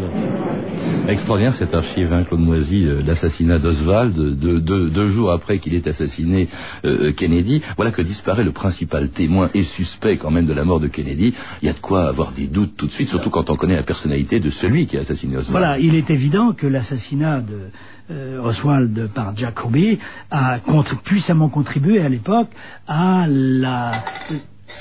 Extraordinaire 1.09 1.55
cette 1.55 1.75
archive, 1.75 2.13
hein, 2.13 2.25
Claude 2.25 2.41
Moisy, 2.41 2.85
euh, 2.85 3.03
l'assassinat 3.05 3.59
d'Oswald, 3.59 4.15
deux, 4.15 5.07
jours 5.09 5.33
après 5.33 5.59
qu'il 5.59 5.75
ait 5.75 5.89
assassiné 5.89 6.49
euh, 6.85 7.13
Kennedy. 7.13 7.63
Voilà 7.77 7.91
que 7.91 8.03
disparaît 8.03 8.45
le 8.45 8.53
principal 8.53 9.09
témoin 9.11 9.51
et 9.55 9.63
suspect 9.65 10.19
quand 10.19 10.31
même 10.31 10.47
de 10.47 10.53
la 10.53 10.65
mort 10.65 10.79
de 10.79 10.87
Kennedy. 10.87 11.35
Il 11.63 11.67
y 11.67 11.69
a 11.69 11.73
de 11.73 11.81
quoi 11.81 12.07
avoir 12.07 12.33
des 12.33 12.47
doutes 12.47 12.77
tout 12.77 12.87
de 12.87 12.93
suite, 12.93 13.09
surtout 13.09 13.31
quand 13.31 13.51
on 13.51 13.57
connaît 13.57 13.77
la 13.77 13.83
personnalité 13.83 14.39
de 14.39 14.51
celui 14.51 14.87
qui 14.87 14.97
a 14.97 15.01
assassiné 15.01 15.37
Oswald. 15.37 15.51
Voilà, 15.51 15.79
il 15.79 15.95
est 15.95 16.11
évident 16.11 16.53
que 16.53 16.67
l'assassinat 16.67 17.41
de 17.41 17.71
euh, 18.11 18.43
Oswald 18.43 19.11
par 19.15 19.37
Jack 19.37 19.59
Ruby 19.59 19.99
a 20.31 20.59
puissamment 21.05 21.49
contribué 21.49 22.01
à 22.01 22.09
l'époque 22.09 22.49
à 22.87 23.27
la 23.29 24.05
euh, 24.31 24.37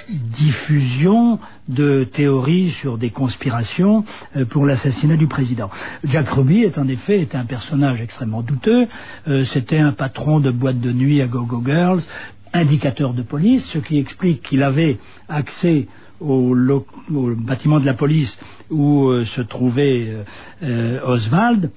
diffusion 0.09 1.39
de 1.67 2.03
théories 2.03 2.71
sur 2.71 2.97
des 2.97 3.09
conspirations 3.09 4.03
euh, 4.35 4.45
pour 4.45 4.65
l'assassinat 4.65 5.17
du 5.17 5.27
président. 5.27 5.69
Jack 6.03 6.29
Ruby 6.29 6.63
est 6.63 6.77
en 6.77 6.87
effet 6.87 7.27
un 7.33 7.45
personnage 7.45 8.01
extrêmement 8.01 8.41
douteux. 8.41 8.87
Euh, 9.27 9.45
C'était 9.45 9.79
un 9.79 9.91
patron 9.91 10.39
de 10.39 10.51
boîte 10.51 10.79
de 10.79 10.91
nuit 10.91 11.21
à 11.21 11.27
Go-Go 11.27 11.61
Girls, 11.65 12.01
indicateur 12.53 13.13
de 13.13 13.21
police, 13.21 13.65
ce 13.67 13.79
qui 13.79 13.97
explique 13.97 14.41
qu'il 14.41 14.63
avait 14.63 14.97
accès 15.27 15.87
au, 16.19 16.55
bâtiment 17.37 17.79
de 17.79 17.85
la 17.85 17.93
police 17.93 18.37
où 18.69 19.07
euh, 19.07 19.25
se 19.25 19.41
trouvait 19.41 20.15
Oswald. 21.05 21.71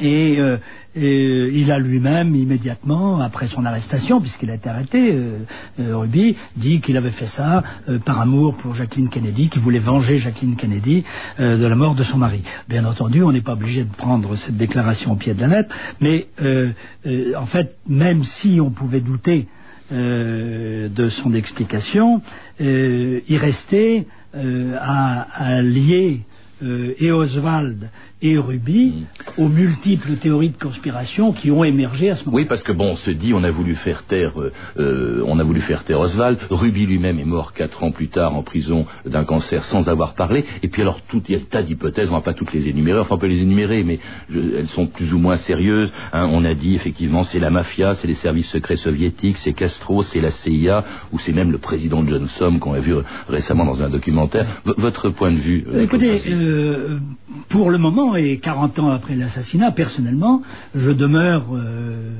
Et, 0.00 0.36
euh, 0.38 0.56
et 0.96 1.48
il 1.52 1.70
a 1.72 1.78
lui-même, 1.78 2.34
immédiatement, 2.34 3.20
après 3.20 3.46
son 3.48 3.64
arrestation, 3.64 4.20
puisqu'il 4.20 4.50
a 4.50 4.54
été 4.54 4.68
arrêté, 4.68 5.10
euh, 5.12 5.38
euh, 5.80 5.96
Ruby, 5.96 6.36
dit 6.56 6.80
qu'il 6.80 6.96
avait 6.96 7.10
fait 7.10 7.26
ça 7.26 7.62
euh, 7.88 7.98
par 7.98 8.20
amour 8.20 8.56
pour 8.56 8.74
Jacqueline 8.74 9.08
Kennedy, 9.08 9.48
qu'il 9.48 9.62
voulait 9.62 9.78
venger 9.78 10.18
Jacqueline 10.18 10.56
Kennedy 10.56 11.04
euh, 11.40 11.58
de 11.58 11.66
la 11.66 11.74
mort 11.74 11.94
de 11.94 12.04
son 12.04 12.18
mari. 12.18 12.42
Bien 12.68 12.84
entendu, 12.84 13.22
on 13.22 13.32
n'est 13.32 13.40
pas 13.40 13.54
obligé 13.54 13.84
de 13.84 13.92
prendre 13.92 14.36
cette 14.36 14.56
déclaration 14.56 15.12
au 15.12 15.16
pied 15.16 15.34
de 15.34 15.40
la 15.40 15.48
lettre, 15.48 15.74
mais 16.00 16.26
euh, 16.42 16.70
euh, 17.06 17.34
en 17.36 17.46
fait, 17.46 17.76
même 17.88 18.22
si 18.22 18.60
on 18.60 18.70
pouvait 18.70 19.00
douter 19.00 19.48
euh, 19.92 20.88
de 20.88 21.08
son 21.08 21.34
explication, 21.34 22.22
euh, 22.60 23.20
il 23.28 23.36
restait 23.36 24.06
euh, 24.34 24.76
à, 24.80 25.22
à 25.56 25.62
lier 25.62 26.20
euh, 26.62 26.94
et 26.98 27.10
Oswald 27.12 27.90
et 28.22 28.38
Ruby 28.38 29.04
aux 29.36 29.48
multiples 29.48 30.16
théories 30.16 30.48
de 30.50 30.56
conspiration 30.56 31.32
qui 31.32 31.50
ont 31.50 31.62
émergé 31.64 32.08
à 32.10 32.14
ce 32.14 32.24
moment. 32.24 32.36
Oui, 32.36 32.46
parce 32.46 32.62
que 32.62 32.72
bon, 32.72 32.92
on 32.92 32.96
se 32.96 33.10
dit, 33.10 33.32
on 33.34 33.44
a 33.44 33.50
voulu 33.50 33.74
faire 33.74 34.04
taire, 34.04 34.40
euh, 34.40 34.52
euh, 34.78 35.22
on 35.26 35.38
a 35.38 35.42
voulu 35.44 35.60
faire 35.60 35.84
taire 35.84 36.00
Oswald. 36.00 36.38
Ruby 36.50 36.86
lui-même 36.86 37.18
est 37.18 37.24
mort 37.24 37.52
quatre 37.52 37.82
ans 37.82 37.90
plus 37.90 38.08
tard 38.08 38.34
en 38.34 38.42
prison 38.42 38.86
d'un 39.04 39.24
cancer 39.24 39.64
sans 39.64 39.88
avoir 39.88 40.14
parlé. 40.14 40.44
Et 40.62 40.68
puis 40.68 40.80
alors, 40.82 41.00
tout, 41.02 41.22
il 41.28 41.32
y 41.32 41.36
a 41.36 41.38
des 41.40 41.44
tas 41.44 41.62
d'hypothèses. 41.62 42.08
On 42.10 42.14
va 42.14 42.20
pas 42.22 42.32
toutes 42.34 42.52
les 42.54 42.68
énumérer. 42.68 42.98
Enfin, 43.00 43.16
on 43.16 43.18
peut 43.18 43.26
les 43.26 43.42
énumérer, 43.42 43.82
mais 43.84 43.98
je- 44.30 44.38
elles 44.58 44.68
sont 44.68 44.86
plus 44.86 45.12
ou 45.12 45.18
moins 45.18 45.36
sérieuses. 45.36 45.92
hein. 46.12 46.28
on 46.32 46.44
a 46.44 46.54
dit 46.54 46.74
effectivement, 46.74 47.24
c'est 47.24 47.40
la 47.40 47.50
mafia, 47.50 47.94
c'est 47.94 48.06
les 48.08 48.14
services 48.14 48.48
secrets 48.48 48.76
soviétiques, 48.76 49.36
c'est 49.38 49.52
Castro, 49.52 50.02
c'est 50.02 50.20
la 50.20 50.30
CIA, 50.30 50.84
ou 51.12 51.18
c'est 51.18 51.32
même 51.32 51.50
le 51.52 51.58
président 51.58 52.06
Johnson 52.06 52.58
qu'on 52.58 52.72
a 52.74 52.80
vu 52.80 52.94
récemment 53.28 53.64
dans 53.66 53.82
un 53.82 53.90
documentaire. 53.90 54.46
V- 54.64 54.72
votre 54.78 55.10
point 55.10 55.30
de 55.32 55.36
vue 55.38 55.64
Écoutez, 55.78 56.20
euh, 56.44 56.98
pour 57.48 57.70
le 57.70 57.78
moment 57.78 58.16
et 58.16 58.38
40 58.38 58.78
ans 58.78 58.90
après 58.90 59.16
l'assassinat, 59.16 59.72
personnellement, 59.72 60.42
je 60.74 60.90
demeure 60.90 61.46
euh, 61.54 62.12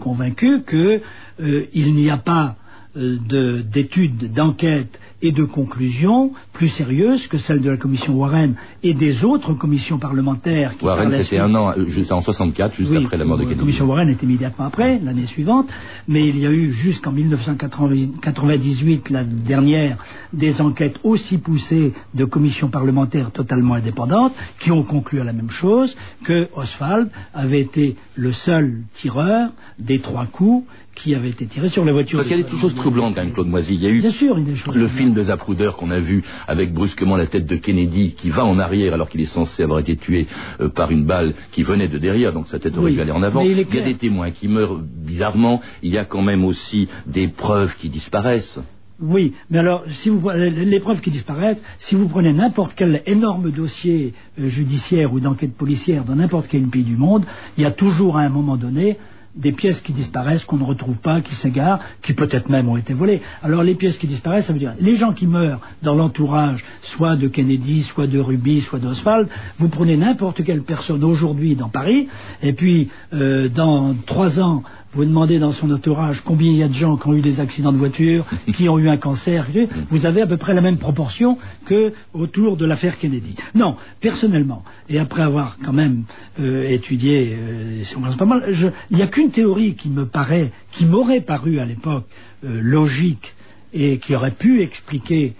convaincu 0.00 0.62
que 0.62 1.00
euh, 1.40 1.66
n'y 1.94 2.10
a 2.10 2.18
pas 2.18 2.56
euh, 2.98 3.16
de- 3.28 3.62
d'études, 3.62 4.32
d'enquêtes 4.32 4.98
et 5.22 5.32
de 5.32 5.44
conclusions 5.44 6.32
plus 6.52 6.68
sérieuses 6.68 7.26
que 7.26 7.38
celles 7.38 7.60
de 7.60 7.70
la 7.70 7.76
commission 7.76 8.14
Warren 8.14 8.54
et 8.82 8.94
des 8.94 9.24
autres 9.24 9.52
commissions 9.54 9.98
parlementaires 9.98 10.76
qui 10.76 10.84
Warren, 10.84 11.06
la 11.10 11.16
c'était 11.18 11.24
suite- 11.24 11.40
un 11.40 11.54
an, 11.56 11.72
euh, 11.76 11.86
juste 11.86 12.12
en 12.12 12.22
64, 12.22 12.74
juste 12.76 12.90
Oui, 12.92 12.98
après 13.04 13.16
la 13.16 13.24
mort 13.24 13.36
de 13.36 13.42
La 13.42 13.48
Kennedy. 13.48 13.60
commission 13.60 13.86
Warren 13.86 14.08
est 14.08 14.22
immédiatement 14.22 14.66
après, 14.66 15.00
l'année 15.02 15.26
suivante, 15.26 15.66
mais 16.06 16.26
il 16.28 16.38
y 16.38 16.46
a 16.46 16.52
eu 16.52 16.70
jusqu'en 16.72 17.10
1998, 17.12 19.10
la 19.10 19.24
dernière, 19.24 19.96
des 20.32 20.60
enquêtes 20.60 20.98
aussi 21.02 21.38
poussées 21.38 21.92
de 22.14 22.24
commissions 22.24 22.68
parlementaires 22.68 23.30
totalement 23.32 23.74
indépendantes 23.74 24.34
qui 24.60 24.70
ont 24.70 24.82
conclu 24.84 25.20
à 25.20 25.24
la 25.24 25.32
même 25.32 25.50
chose, 25.50 25.96
que 26.24 26.48
Oswald 26.54 27.10
avait 27.34 27.60
été 27.60 27.96
le 28.16 28.32
seul 28.32 28.82
tireur 28.94 29.50
des 29.78 30.00
trois 30.00 30.26
coups 30.26 30.64
qui 30.98 31.14
avaient 31.14 31.30
été 31.30 31.46
tirés 31.46 31.68
sur 31.68 31.84
la 31.84 31.92
voiture. 31.92 32.18
Parce 32.18 32.28
qu'il 32.28 32.38
y 32.38 32.44
a 32.44 32.44
des 32.48 32.56
choses 32.56 32.74
troublantes 32.74 33.14
quand 33.14 33.22
même, 33.24 33.32
Claude 33.32 33.48
Moisy. 33.48 33.74
Il 33.74 33.82
y 33.82 33.86
a 33.86 33.90
eu 33.90 34.00
Bien 34.00 34.10
sûr, 34.10 34.38
il 34.38 34.44
y 34.44 34.48
a 34.48 34.50
des 34.50 34.56
choses 34.56 34.74
le 34.74 34.88
film 34.88 35.14
de 35.14 35.22
Zapruder 35.22 35.70
qu'on 35.76 35.90
a 35.90 36.00
vu 36.00 36.22
avec 36.46 36.72
brusquement 36.72 37.16
la 37.16 37.26
tête 37.26 37.46
de 37.46 37.56
Kennedy 37.56 38.14
qui 38.16 38.30
va 38.30 38.44
en 38.44 38.58
arrière 38.58 38.94
alors 38.94 39.08
qu'il 39.08 39.20
est 39.20 39.26
censé 39.26 39.62
avoir 39.62 39.78
été 39.78 39.96
tué 39.96 40.26
euh, 40.60 40.68
par 40.68 40.90
une 40.90 41.04
balle 41.04 41.34
qui 41.52 41.62
venait 41.62 41.88
de 41.88 41.98
derrière, 41.98 42.32
donc 42.32 42.48
sa 42.48 42.58
tête 42.58 42.76
aurait 42.76 42.90
Oui, 42.90 42.94
dû 42.94 43.00
aller 43.00 43.12
en 43.12 43.22
avant. 43.22 43.40
il 43.42 43.50
il 43.58 43.74
y 43.74 43.78
a 43.78 43.84
des 43.84 43.96
témoins 43.96 44.30
qui 44.30 44.48
meurent 44.48 44.78
bizarrement. 44.82 45.60
Il 45.82 45.92
y 45.92 45.98
a 45.98 46.04
quand 46.04 46.22
même 46.22 46.44
aussi 46.44 46.88
des 47.06 47.28
preuves 47.28 47.74
qui 47.76 47.88
disparaissent. 47.88 48.60
Oui, 49.00 49.34
mais 49.48 49.58
alors, 49.58 49.84
si 49.90 50.08
vous 50.08 50.28
les 50.30 50.50
les 50.50 50.80
preuves 50.80 51.00
qui 51.00 51.10
disparaissent, 51.12 51.62
si 51.78 51.94
vous 51.94 52.08
prenez 52.08 52.32
n'importe 52.32 52.74
quel 52.74 53.02
énorme 53.06 53.52
dossier 53.52 54.12
euh, 54.40 54.48
judiciaire 54.48 55.12
ou 55.12 55.20
d'enquête 55.20 55.54
policière 55.54 56.02
dans 56.04 56.16
n'importe 56.16 56.48
quel 56.48 56.66
pays 56.66 56.82
du 56.82 56.96
monde, 56.96 57.24
il 57.56 57.62
y 57.62 57.66
a 57.66 57.70
toujours 57.70 58.18
à 58.18 58.22
un 58.22 58.28
moment 58.28 58.56
donné 58.56 58.98
des 59.38 59.52
pièces 59.52 59.80
qui 59.80 59.92
disparaissent, 59.92 60.44
qu'on 60.44 60.56
ne 60.56 60.64
retrouve 60.64 60.96
pas, 60.96 61.20
qui 61.20 61.34
s'égarent, 61.34 61.80
qui 62.02 62.12
peut-être 62.12 62.48
même 62.48 62.68
ont 62.68 62.76
été 62.76 62.92
volées. 62.92 63.22
Alors 63.42 63.62
les 63.62 63.74
pièces 63.74 63.96
qui 63.96 64.06
disparaissent, 64.06 64.46
ça 64.46 64.52
veut 64.52 64.58
dire 64.58 64.74
les 64.80 64.94
gens 64.96 65.12
qui 65.12 65.26
meurent 65.26 65.60
dans 65.82 65.94
l'entourage, 65.94 66.64
soit 66.82 67.16
de 67.16 67.28
Kennedy, 67.28 67.82
soit 67.82 68.06
de 68.06 68.18
Ruby, 68.18 68.60
soit 68.60 68.78
d'Oswald, 68.78 69.28
vous 69.58 69.68
prenez 69.68 69.96
n'importe 69.96 70.44
quelle 70.44 70.62
personne 70.62 71.04
aujourd'hui 71.04 71.54
dans 71.54 71.68
Paris, 71.68 72.08
et 72.42 72.52
puis 72.52 72.90
euh, 73.14 73.48
dans 73.48 73.94
trois 74.06 74.40
ans, 74.40 74.62
vous 74.98 75.04
demandez 75.04 75.38
dans 75.38 75.52
son 75.52 75.70
entourage 75.70 76.22
combien 76.22 76.50
il 76.50 76.56
y 76.56 76.62
a 76.64 76.66
de 76.66 76.74
gens 76.74 76.96
qui 76.96 77.06
ont 77.06 77.14
eu 77.14 77.20
des 77.20 77.38
accidents 77.38 77.70
de 77.70 77.76
voiture, 77.78 78.26
qui 78.52 78.68
ont 78.68 78.80
eu 78.80 78.88
un 78.88 78.96
cancer, 78.96 79.46
vous 79.90 80.06
avez 80.06 80.22
à 80.22 80.26
peu 80.26 80.36
près 80.36 80.54
la 80.54 80.60
même 80.60 80.78
proportion 80.78 81.38
que 81.66 81.92
autour 82.12 82.56
de 82.56 82.66
l'affaire 82.66 82.98
Kennedy. 82.98 83.36
Non, 83.54 83.76
personnellement, 84.00 84.64
et 84.88 84.98
après 84.98 85.22
avoir 85.22 85.56
quand 85.64 85.72
même 85.72 86.02
euh, 86.40 86.68
étudié, 86.68 87.36
euh, 87.38 87.82
si 87.84 87.96
on 87.96 88.00
pense 88.00 88.16
pas 88.16 88.24
mal, 88.24 88.42
je- 88.50 88.66
il 88.90 88.96
n'y 88.96 89.02
a 89.04 89.06
qu'une 89.06 89.30
théorie 89.30 89.76
qui 89.76 89.88
me 89.88 90.04
paraît, 90.04 90.50
qui 90.72 90.84
m'aurait 90.84 91.20
paru 91.20 91.60
à 91.60 91.64
l'époque 91.64 92.06
euh, 92.44 92.58
logique 92.60 93.34
et 93.72 93.98
qui 93.98 94.16
aurait 94.16 94.32
pu 94.32 94.62
expliquer 94.62 95.34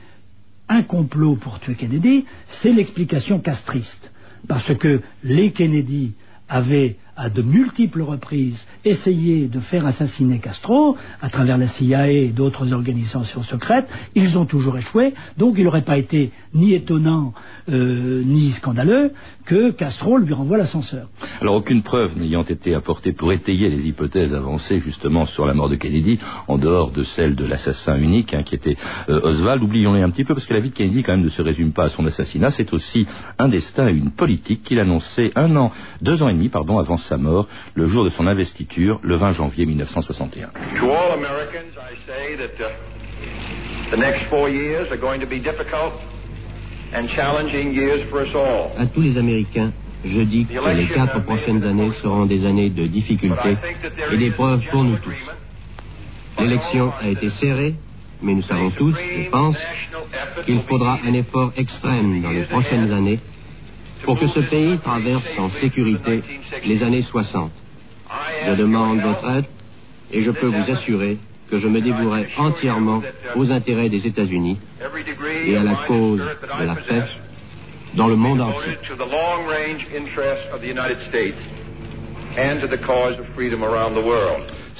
un 0.68 0.82
complot 0.82 1.34
pour 1.34 1.58
tuer 1.58 1.74
Kennedy, 1.74 2.26
c'est 2.46 2.72
l'explication 2.72 3.40
castriste. 3.40 4.12
Parce 4.46 4.72
que 4.76 5.00
les 5.24 5.50
Kennedy 5.50 6.12
avaient 6.48 6.94
à 7.18 7.28
de 7.28 7.42
multiples 7.42 8.02
reprises 8.02 8.66
essayé 8.84 9.48
de 9.48 9.58
faire 9.58 9.84
assassiner 9.84 10.38
Castro 10.38 10.96
à 11.20 11.28
travers 11.28 11.58
la 11.58 11.66
CIA 11.66 12.10
et 12.10 12.28
d'autres 12.28 12.72
organisations 12.72 13.42
secrètes. 13.42 13.88
Ils 14.14 14.38
ont 14.38 14.46
toujours 14.46 14.78
échoué. 14.78 15.14
Donc 15.36 15.56
il 15.58 15.64
n'aurait 15.64 15.82
pas 15.82 15.98
été 15.98 16.30
ni 16.54 16.74
étonnant 16.74 17.34
euh, 17.68 18.22
ni 18.24 18.52
scandaleux 18.52 19.12
que 19.44 19.72
Castro 19.72 20.18
lui 20.18 20.32
renvoie 20.32 20.58
l'ascenseur. 20.58 21.08
Alors 21.40 21.56
aucune 21.56 21.82
preuve 21.82 22.16
n'ayant 22.16 22.44
été 22.44 22.74
apportée 22.74 23.12
pour 23.12 23.32
étayer 23.32 23.68
les 23.68 23.88
hypothèses 23.88 24.32
avancées 24.32 24.80
justement 24.80 25.26
sur 25.26 25.44
la 25.44 25.54
mort 25.54 25.68
de 25.68 25.74
Kennedy, 25.74 26.18
en 26.46 26.56
dehors 26.56 26.92
de 26.92 27.02
celle 27.02 27.34
de 27.34 27.44
l'assassin 27.44 27.96
unique 27.96 28.32
hein, 28.32 28.44
qui 28.44 28.54
était 28.54 28.76
euh, 29.08 29.20
Oswald, 29.24 29.62
oublions-les 29.62 30.02
un 30.02 30.10
petit 30.10 30.24
peu 30.24 30.34
parce 30.34 30.46
que 30.46 30.54
la 30.54 30.60
vie 30.60 30.70
de 30.70 30.74
Kennedy 30.74 31.02
quand 31.02 31.12
même 31.12 31.24
ne 31.24 31.30
se 31.30 31.42
résume 31.42 31.72
pas 31.72 31.84
à 31.84 31.88
son 31.88 32.06
assassinat, 32.06 32.50
c'est 32.50 32.72
aussi 32.72 33.06
un 33.38 33.48
destin 33.48 33.88
et 33.88 33.92
une 33.92 34.12
politique 34.12 34.62
qu'il 34.62 34.78
annonçait 34.78 35.32
un 35.34 35.56
an, 35.56 35.72
deux 36.00 36.22
ans 36.22 36.28
et 36.28 36.34
demi 36.34 36.48
pardon 36.48 36.78
avant 36.78 36.96
sa 37.08 37.16
mort, 37.16 37.48
le 37.74 37.86
jour 37.86 38.04
de 38.04 38.10
son 38.10 38.26
investiture, 38.26 39.00
le 39.02 39.16
20 39.16 39.32
janvier 39.32 39.66
1961. 39.66 40.50
To 40.78 40.90
all 40.90 41.12
Americans, 41.12 41.74
I 41.76 41.96
say 42.06 42.36
that 42.36 42.64
uh, 42.64 43.90
the 43.90 43.96
next 43.96 44.28
four 44.30 44.48
years 44.48 44.90
are 44.90 45.00
going 45.00 45.20
to 45.20 45.26
be 45.26 45.40
difficult 45.40 45.94
and 46.92 47.08
challenging 47.08 47.74
years 47.74 48.02
for 48.10 48.20
us 48.20 48.34
all. 48.34 48.70
À 48.78 48.86
tous 48.86 49.00
les 49.00 49.16
Américains, 49.18 49.72
je 50.04 50.20
dis 50.20 50.46
que 50.46 50.76
les 50.76 50.86
quatre 50.86 51.22
prochaines 51.24 51.64
années 51.64 51.90
seront 52.02 52.26
des 52.26 52.44
années 52.44 52.70
de 52.70 52.86
difficultés 52.86 53.56
et 54.12 54.16
d'épreuves 54.16 54.62
pour 54.70 54.84
nous 54.84 54.96
tous. 54.96 55.30
L'élection 56.38 56.92
a 57.00 57.08
été 57.08 57.30
serrée, 57.30 57.74
mais 58.22 58.34
nous 58.34 58.42
savons 58.42 58.70
tous, 58.70 58.94
je 58.94 59.28
pense, 59.28 59.58
qu'il 60.46 60.60
faudra 60.62 60.98
un 61.04 61.12
effort 61.14 61.52
extrême 61.56 62.22
dans 62.22 62.30
les 62.30 62.44
prochaines 62.44 62.92
années 62.92 63.18
pour 64.04 64.18
que 64.18 64.28
ce 64.28 64.40
pays 64.40 64.78
traverse 64.78 65.38
en 65.38 65.48
sécurité 65.50 66.22
les 66.64 66.82
années 66.82 67.02
60. 67.02 67.50
Je 68.46 68.52
demande 68.52 69.00
votre 69.00 69.28
aide 69.30 69.44
et 70.12 70.22
je 70.22 70.30
peux 70.30 70.46
vous 70.46 70.70
assurer 70.70 71.18
que 71.50 71.58
je 71.58 71.68
me 71.68 71.80
dévouerai 71.80 72.28
entièrement 72.36 73.02
aux 73.34 73.50
intérêts 73.50 73.88
des 73.88 74.06
États-Unis 74.06 74.58
et 75.46 75.56
à 75.56 75.62
la 75.62 75.74
cause 75.86 76.20
de 76.20 76.64
la 76.64 76.74
paix 76.74 77.04
dans 77.94 78.06
le 78.06 78.16
monde 78.16 78.40
entier. 78.40 78.76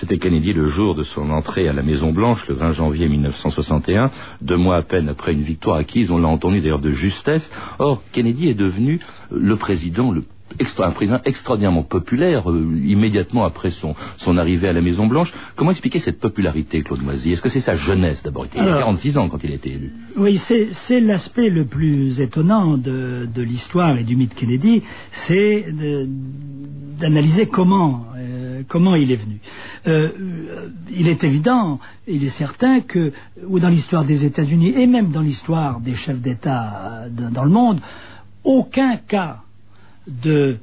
C'était 0.01 0.19
Kennedy 0.19 0.53
le 0.53 0.69
jour 0.69 0.95
de 0.95 1.03
son 1.03 1.31
entrée 1.31 1.69
à 1.69 1.73
la 1.73 1.83
Maison-Blanche, 1.83 2.47
le 2.47 2.55
20 2.55 2.73
janvier 2.73 3.09
1961, 3.09 4.11
deux 4.41 4.57
mois 4.57 4.77
à 4.77 4.83
peine 4.83 5.09
après 5.09 5.33
une 5.33 5.43
victoire 5.43 5.77
acquise, 5.77 6.13
on 6.13 6.19
l'a 6.19 6.29
entendu 6.29 6.61
d'ailleurs 6.61 6.79
de 6.79 6.93
justesse. 6.93 7.49
Or, 7.81 8.03
Kennedy 8.13 8.49
est 8.49 8.55
devenu 8.55 9.01
le 9.33 9.57
président 9.57 10.13
le 10.13 10.23
un 10.79 10.91
président 10.93 11.21
extraordinairement 11.25 11.83
populaire 11.83 12.51
euh, 12.51 12.81
immédiatement 12.85 13.45
après 13.45 13.71
son, 13.71 13.95
son 14.17 14.39
arrivée 14.39 14.69
à 14.69 14.73
la 14.73 14.81
Maison 14.81 15.07
Blanche. 15.07 15.33
Comment 15.57 15.73
expliquer 15.73 15.99
cette 15.99 16.21
popularité, 16.21 16.83
Claude 16.83 17.03
Moisy? 17.03 17.33
Est-ce 17.33 17.43
que 17.43 17.49
c'est 17.49 17.61
sa 17.61 17.75
jeunesse 17.75 18.23
d'abord? 18.23 18.47
Il 18.55 18.61
avait 18.61 18.79
46 18.79 19.19
ans 19.19 19.29
quand 19.29 19.43
il 19.45 19.53
a 19.53 19.55
été 19.55 19.73
élu. 19.73 19.93
Oui, 20.17 20.39
c'est 20.39 21.01
l'aspect 21.01 21.51
le 21.51 21.67
plus 21.67 22.21
étonnant 22.21 22.79
de, 22.79 23.29
de 23.33 23.43
l'histoire 23.43 23.99
et 23.99 24.05
du 24.05 24.17
mythe 24.17 24.35
Kennedy, 24.35 24.83
c'est 25.27 25.67
d'analyser 26.99 27.47
comment 27.47 28.07
comment 28.69 28.95
il 28.95 29.11
est 29.11 29.17
venu. 29.17 29.41
Euh, 29.87 30.11
il 30.91 31.09
est 31.09 31.25
évident, 31.25 31.81
il 32.07 32.25
est 32.25 32.31
certain 32.31 32.81
que, 32.81 33.13
ou 33.47 33.59
dans 33.59 33.69
l'histoire 33.69 34.05
des 34.05 34.25
États-Unis 34.25 34.75
et 34.77 34.87
même 34.87 35.11
dans 35.11 35.23
l'histoire 35.23 35.81
des 35.81 35.95
chefs 35.95 36.21
d'État 36.21 37.07
dans 37.11 37.45
le 37.45 37.51
monde, 37.51 37.81
aucun 38.45 38.97
cas 38.97 39.39
de 40.07 40.59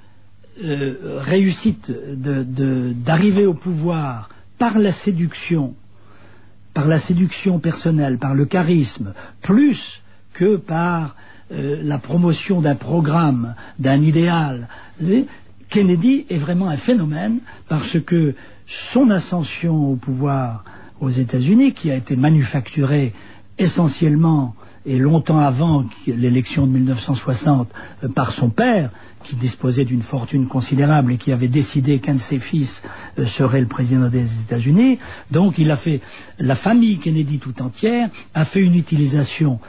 euh, 0.64 1.20
réussite 1.20 1.92
d'arriver 1.92 3.46
au 3.46 3.54
pouvoir 3.54 4.30
par 4.58 4.80
la 4.80 4.92
séduction, 4.92 5.76
par 6.74 6.88
la 6.88 7.00
séduction 7.00 7.60
personnelle, 7.60 8.18
par 8.18 8.34
le 8.34 8.46
charisme, 8.46 9.14
plus 9.42 10.02
que 10.34 10.56
par 10.56 11.16
euh, 11.52 11.82
la 11.84 12.00
promotion 12.00 12.62
d'un 12.62 12.76
programme, 12.76 13.56
d'un 13.80 14.02
idéal. 14.02 14.68
Kennedy 15.70 16.26
est 16.30 16.38
vraiment 16.38 16.70
un 16.70 16.78
phénomène 16.78 17.40
parce 17.68 18.00
que 18.00 18.36
son 18.92 19.10
ascension 19.10 19.92
au 19.92 19.96
pouvoir 19.96 20.64
aux 21.02 21.10
États-Unis, 21.10 21.74
qui 21.74 21.92
a 21.92 21.96
été 21.96 22.16
manufacturée 22.16 23.14
essentiellement 23.58 24.56
et 24.86 24.98
longtemps 24.98 25.40
avant 25.40 25.86
l'élection 26.06 26.68
de 26.68 26.72
1960 26.74 27.68
euh, 28.04 28.10
par 28.10 28.32
son 28.34 28.50
père, 28.50 28.92
qui 29.24 29.36
disposait 29.36 29.86
d'une 29.86 30.04
fortune 30.04 30.48
considérable 30.48 31.14
et 31.14 31.18
qui 31.18 31.32
avait 31.32 31.48
décidé 31.48 32.00
qu'un 32.00 32.16
de 32.16 32.22
ses 32.22 32.40
fils 32.40 32.84
euh, 33.18 33.26
serait 33.26 33.62
le 33.62 33.68
président 33.68 34.10
des 34.10 34.26
États-Unis. 34.42 35.00
Donc 35.32 35.58
il 35.58 35.72
a 35.72 35.78
fait, 35.78 36.02
la 36.38 36.56
famille 36.56 37.00
Kennedy 37.00 37.40
tout 37.40 37.60
entière 37.62 38.10
a 38.36 38.46
fait 38.46 38.62
une 38.62 38.76
utilisation 38.76 39.60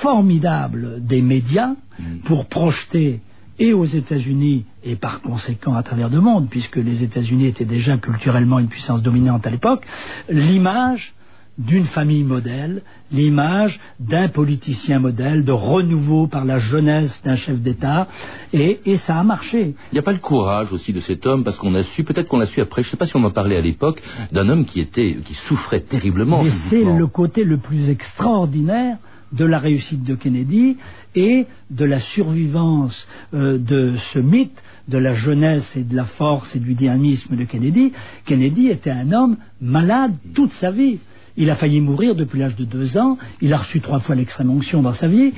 formidable 0.00 1.04
des 1.04 1.20
médias 1.20 1.74
mm. 1.98 2.18
pour 2.24 2.46
projeter 2.46 3.20
et 3.58 3.72
aux 3.72 3.84
États-Unis 3.84 4.64
et 4.84 4.96
par 4.96 5.20
conséquent 5.20 5.74
à 5.74 5.82
travers 5.82 6.08
le 6.08 6.20
monde, 6.20 6.48
puisque 6.48 6.76
les 6.76 7.02
États-Unis 7.02 7.46
étaient 7.46 7.64
déjà 7.64 7.96
culturellement 7.98 8.58
une 8.58 8.68
puissance 8.68 9.02
dominante 9.02 9.46
à 9.46 9.50
l'époque, 9.50 9.84
l'image 10.28 11.14
d'une 11.58 11.84
famille 11.84 12.24
modèle, 12.24 12.82
l'image 13.10 13.80
d'un 13.98 14.28
politicien 14.28 14.98
modèle, 14.98 15.44
de 15.44 15.52
renouveau 15.52 16.26
par 16.26 16.44
la 16.44 16.58
jeunesse 16.58 17.22
d'un 17.24 17.34
chef 17.34 17.60
d'État, 17.60 18.08
et, 18.52 18.78
ça 18.98 19.18
a 19.18 19.22
marché. 19.22 19.74
Il 19.90 19.94
n'y 19.94 19.98
a 19.98 20.02
pas 20.02 20.12
le 20.12 20.18
courage 20.18 20.72
aussi 20.72 20.92
de 20.92 21.00
cet 21.00 21.24
homme, 21.24 21.44
parce 21.44 21.56
qu'on 21.56 21.74
a 21.74 21.82
su, 21.82 22.04
peut-être 22.04 22.28
qu'on 22.28 22.38
l'a 22.38 22.46
su 22.46 22.60
après, 22.60 22.82
je 22.82 22.88
ne 22.88 22.90
sais 22.90 22.96
pas 22.96 23.06
si 23.06 23.16
on 23.16 23.20
m'en 23.20 23.30
parlait 23.30 23.56
à 23.56 23.62
l'époque, 23.62 24.02
d'un 24.32 24.48
homme 24.48 24.66
qui 24.66 24.80
était, 24.80 25.16
qui 25.24 25.34
souffrait 25.34 25.80
terriblement. 25.80 26.42
Mais 26.42 26.50
c'est 26.50 26.84
le 26.84 27.06
côté 27.06 27.44
le 27.44 27.56
plus 27.56 27.88
extraordinaire 27.88 28.98
de 29.32 29.44
la 29.44 29.58
réussite 29.58 30.04
de 30.04 30.14
Kennedy 30.14 30.76
et 31.14 31.46
de 31.70 31.84
la 31.84 31.98
survivance 31.98 33.06
euh, 33.34 33.58
de 33.58 33.94
ce 34.12 34.18
mythe 34.18 34.62
de 34.88 34.98
la 34.98 35.14
jeunesse 35.14 35.76
et 35.76 35.82
de 35.82 35.96
la 35.96 36.04
force 36.04 36.54
et 36.54 36.60
du 36.60 36.74
dynamisme 36.74 37.36
de 37.36 37.44
Kennedy. 37.44 37.92
Kennedy 38.24 38.68
était 38.68 38.90
un 38.90 39.12
homme 39.12 39.36
malade 39.60 40.14
toute 40.34 40.52
sa 40.52 40.70
vie. 40.70 40.98
Il 41.38 41.50
a 41.50 41.56
failli 41.56 41.80
mourir 41.80 42.14
depuis 42.14 42.38
l'âge 42.38 42.56
de 42.56 42.64
deux 42.64 42.96
ans. 42.96 43.18
Il 43.42 43.52
a 43.52 43.58
reçu 43.58 43.80
trois 43.80 43.98
fois 43.98 44.14
l'extrême 44.14 44.50
onction 44.50 44.80
dans 44.80 44.94
sa 44.94 45.06
vie. 45.06 45.32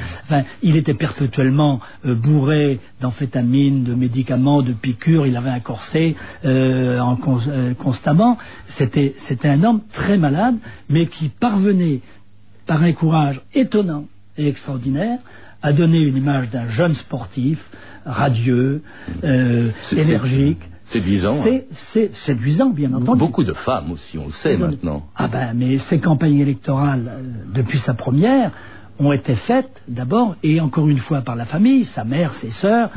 Il 0.62 0.76
était 0.76 0.94
perpétuellement 0.94 1.80
euh, 2.06 2.14
bourré 2.14 2.78
d'amphétamines, 3.00 3.82
de 3.82 3.94
médicaments, 3.94 4.62
de 4.62 4.72
piqûres. 4.72 5.26
Il 5.26 5.36
avait 5.36 5.50
un 5.50 5.60
corset 5.60 6.14
euh, 6.44 7.00
constamment. 7.74 8.38
C'était 8.66 9.14
un 9.44 9.64
homme 9.64 9.80
très 9.92 10.18
malade, 10.18 10.56
mais 10.88 11.06
qui 11.06 11.30
parvenait 11.30 12.00
par 12.68 12.82
un 12.82 12.92
courage 12.92 13.40
étonnant 13.54 14.04
et 14.36 14.46
extraordinaire 14.46 15.18
à 15.60 15.72
donner 15.72 15.98
une 15.98 16.16
image 16.16 16.50
d'un 16.50 16.68
jeune 16.68 16.94
sportif, 16.94 17.58
radieux, 18.06 18.82
énergique. 19.90 20.60
Séduisant. 20.84 21.42
C'est 21.72 22.04
hein. 22.04 22.08
séduisant, 22.12 22.70
bien 22.70 22.92
entendu. 22.94 23.18
Beaucoup 23.18 23.44
de 23.44 23.52
femmes 23.52 23.90
aussi, 23.92 24.16
on 24.16 24.26
le 24.26 24.32
sait 24.32 24.56
maintenant. 24.56 25.02
Ah 25.16 25.28
ben, 25.28 25.52
mais 25.54 25.78
ces 25.78 25.98
campagnes 25.98 26.38
électorales, 26.38 27.10
euh, 27.10 27.22
depuis 27.52 27.78
sa 27.78 27.92
première, 27.92 28.52
ont 28.98 29.12
été 29.12 29.34
faites 29.34 29.82
d'abord, 29.86 30.36
et 30.42 30.60
encore 30.60 30.88
une 30.88 30.98
fois 30.98 31.20
par 31.20 31.36
la 31.36 31.44
famille, 31.44 31.84
sa 31.84 32.04
mère, 32.04 32.32
ses 32.34 32.50
sœurs, 32.50 32.90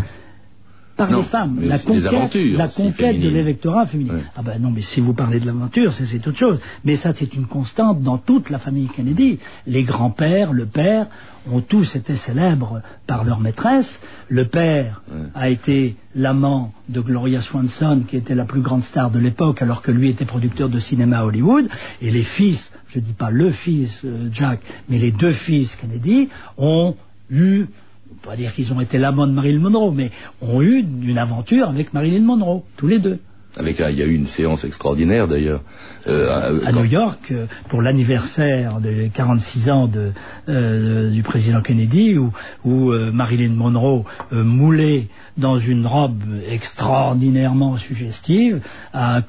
par 1.07 1.17
les 1.17 1.23
femmes. 1.23 1.59
La 1.63 1.79
conquête, 1.79 2.35
la 2.35 2.67
conquête 2.67 3.19
de 3.19 3.29
l'électorat 3.29 3.85
féminin. 3.85 4.19
Ah 4.35 4.41
ben 4.41 4.59
non, 4.61 4.71
mais 4.71 4.81
si 4.81 5.01
vous 5.01 5.13
parlez 5.13 5.39
de 5.39 5.45
l'aventure, 5.45 5.91
c'est 5.93 6.27
autre 6.27 6.37
chose. 6.37 6.59
Mais 6.83 6.95
ça, 6.95 7.13
c'est 7.13 7.33
une 7.33 7.47
constante 7.47 8.01
dans 8.01 8.17
toute 8.17 8.49
la 8.49 8.59
famille 8.59 8.87
Kennedy. 8.87 9.39
Les 9.67 9.83
grands-pères, 9.83 10.53
le 10.53 10.65
père, 10.65 11.07
ont 11.51 11.61
tous 11.61 11.95
été 11.95 12.15
célèbres 12.15 12.81
par 13.07 13.23
leur 13.23 13.39
maîtresse. 13.39 14.01
Le 14.29 14.45
père 14.45 15.01
a 15.33 15.49
été 15.49 15.95
l'amant 16.15 16.73
de 16.89 17.01
Gloria 17.01 17.41
Swanson, 17.41 18.03
qui 18.07 18.17
était 18.17 18.35
la 18.35 18.45
plus 18.45 18.61
grande 18.61 18.83
star 18.83 19.09
de 19.09 19.19
l'époque, 19.19 19.61
alors 19.61 19.81
que 19.81 19.91
lui 19.91 20.09
était 20.09 20.25
producteur 20.25 20.69
de 20.69 20.79
cinéma 20.79 21.19
à 21.19 21.25
Hollywood. 21.25 21.67
Et 22.01 22.11
les 22.11 22.23
fils, 22.23 22.71
je 22.89 22.99
ne 22.99 23.05
dis 23.05 23.13
pas 23.13 23.31
le 23.31 23.51
fils 23.51 24.01
euh, 24.05 24.29
Jack, 24.31 24.59
mais 24.89 24.99
les 24.99 25.11
deux 25.11 25.31
fils 25.33 25.75
Kennedy 25.77 26.29
ont 26.57 26.95
eu 27.29 27.65
on 28.11 28.27
pas 28.27 28.35
dire 28.35 28.53
qu'ils 28.53 28.73
ont 28.73 28.81
été 28.81 28.97
l'amant 28.97 29.27
de 29.27 29.31
Marilyn 29.31 29.59
Monroe, 29.59 29.91
mais 29.91 30.11
ont 30.41 30.61
eu 30.61 30.79
une 30.79 31.17
aventure 31.17 31.69
avec 31.69 31.93
Marilyn 31.93 32.23
Monroe, 32.23 32.63
tous 32.77 32.87
les 32.87 32.99
deux. 32.99 33.19
Avec, 33.57 33.79
il 33.79 33.97
y 33.97 34.01
a 34.01 34.05
eu 34.05 34.15
une 34.15 34.27
séance 34.27 34.63
extraordinaire 34.63 35.27
d'ailleurs. 35.27 35.61
Euh, 36.07 36.65
à 36.65 36.71
New 36.71 36.85
York, 36.85 37.19
euh, 37.31 37.45
pour 37.69 37.81
l'anniversaire 37.81 38.79
des 38.79 39.11
46 39.13 39.69
ans 39.69 39.87
de, 39.87 40.11
euh, 40.49 41.11
du 41.11 41.21
président 41.21 41.61
Kennedy, 41.61 42.17
où, 42.17 42.31
où 42.63 42.91
Marilyn 43.11 43.53
Monroe 43.53 44.05
moulait 44.31 45.07
dans 45.37 45.59
une 45.59 45.85
robe 45.85 46.23
extraordinairement 46.49 47.77
suggestive, 47.77 48.61
a, 48.93 49.21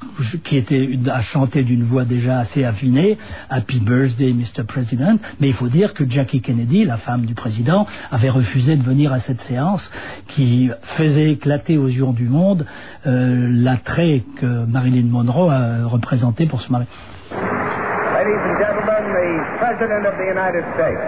qui 0.45 0.57
était 0.57 0.99
à 1.11 1.21
chanter 1.21 1.63
d'une 1.63 1.85
voix 1.85 2.05
déjà 2.05 2.39
assez 2.39 2.65
affinée, 2.65 3.19
Happy 3.51 3.81
Birthday, 3.81 4.33
Mr. 4.33 4.65
President. 4.67 5.19
Mais 5.41 5.49
il 5.49 5.55
faut 5.55 5.69
dire 5.69 5.95
que 5.95 6.09
Jackie 6.09 6.41
Kennedy, 6.41 6.85
la 6.85 6.97
femme 6.97 7.27
du 7.27 7.35
président, 7.35 7.87
avait 8.11 8.31
refusé 8.31 8.77
de 8.77 8.83
venir 8.83 9.13
à 9.13 9.21
cette 9.21 9.41
séance 9.43 9.91
qui 10.29 10.71
faisait 10.83 11.33
éclater 11.33 11.77
aux 11.77 11.89
yeux 11.89 12.03
du 12.15 12.29
monde 12.29 12.67
l'attrait 13.05 14.12
que 14.21 14.47
Marilyn 14.47 15.11
Monroe 15.11 15.51
a 15.51 15.87
représenté 15.89 16.47
pour 16.47 16.61
se 16.61 16.71
marier. 16.71 16.89
Ladies 17.31 18.43
and 18.45 18.59
gentlemen, 18.59 19.05
the 19.13 19.59
President 19.59 20.07
of 20.07 20.15
the 20.17 20.27
United 20.27 20.65
States. 20.75 21.03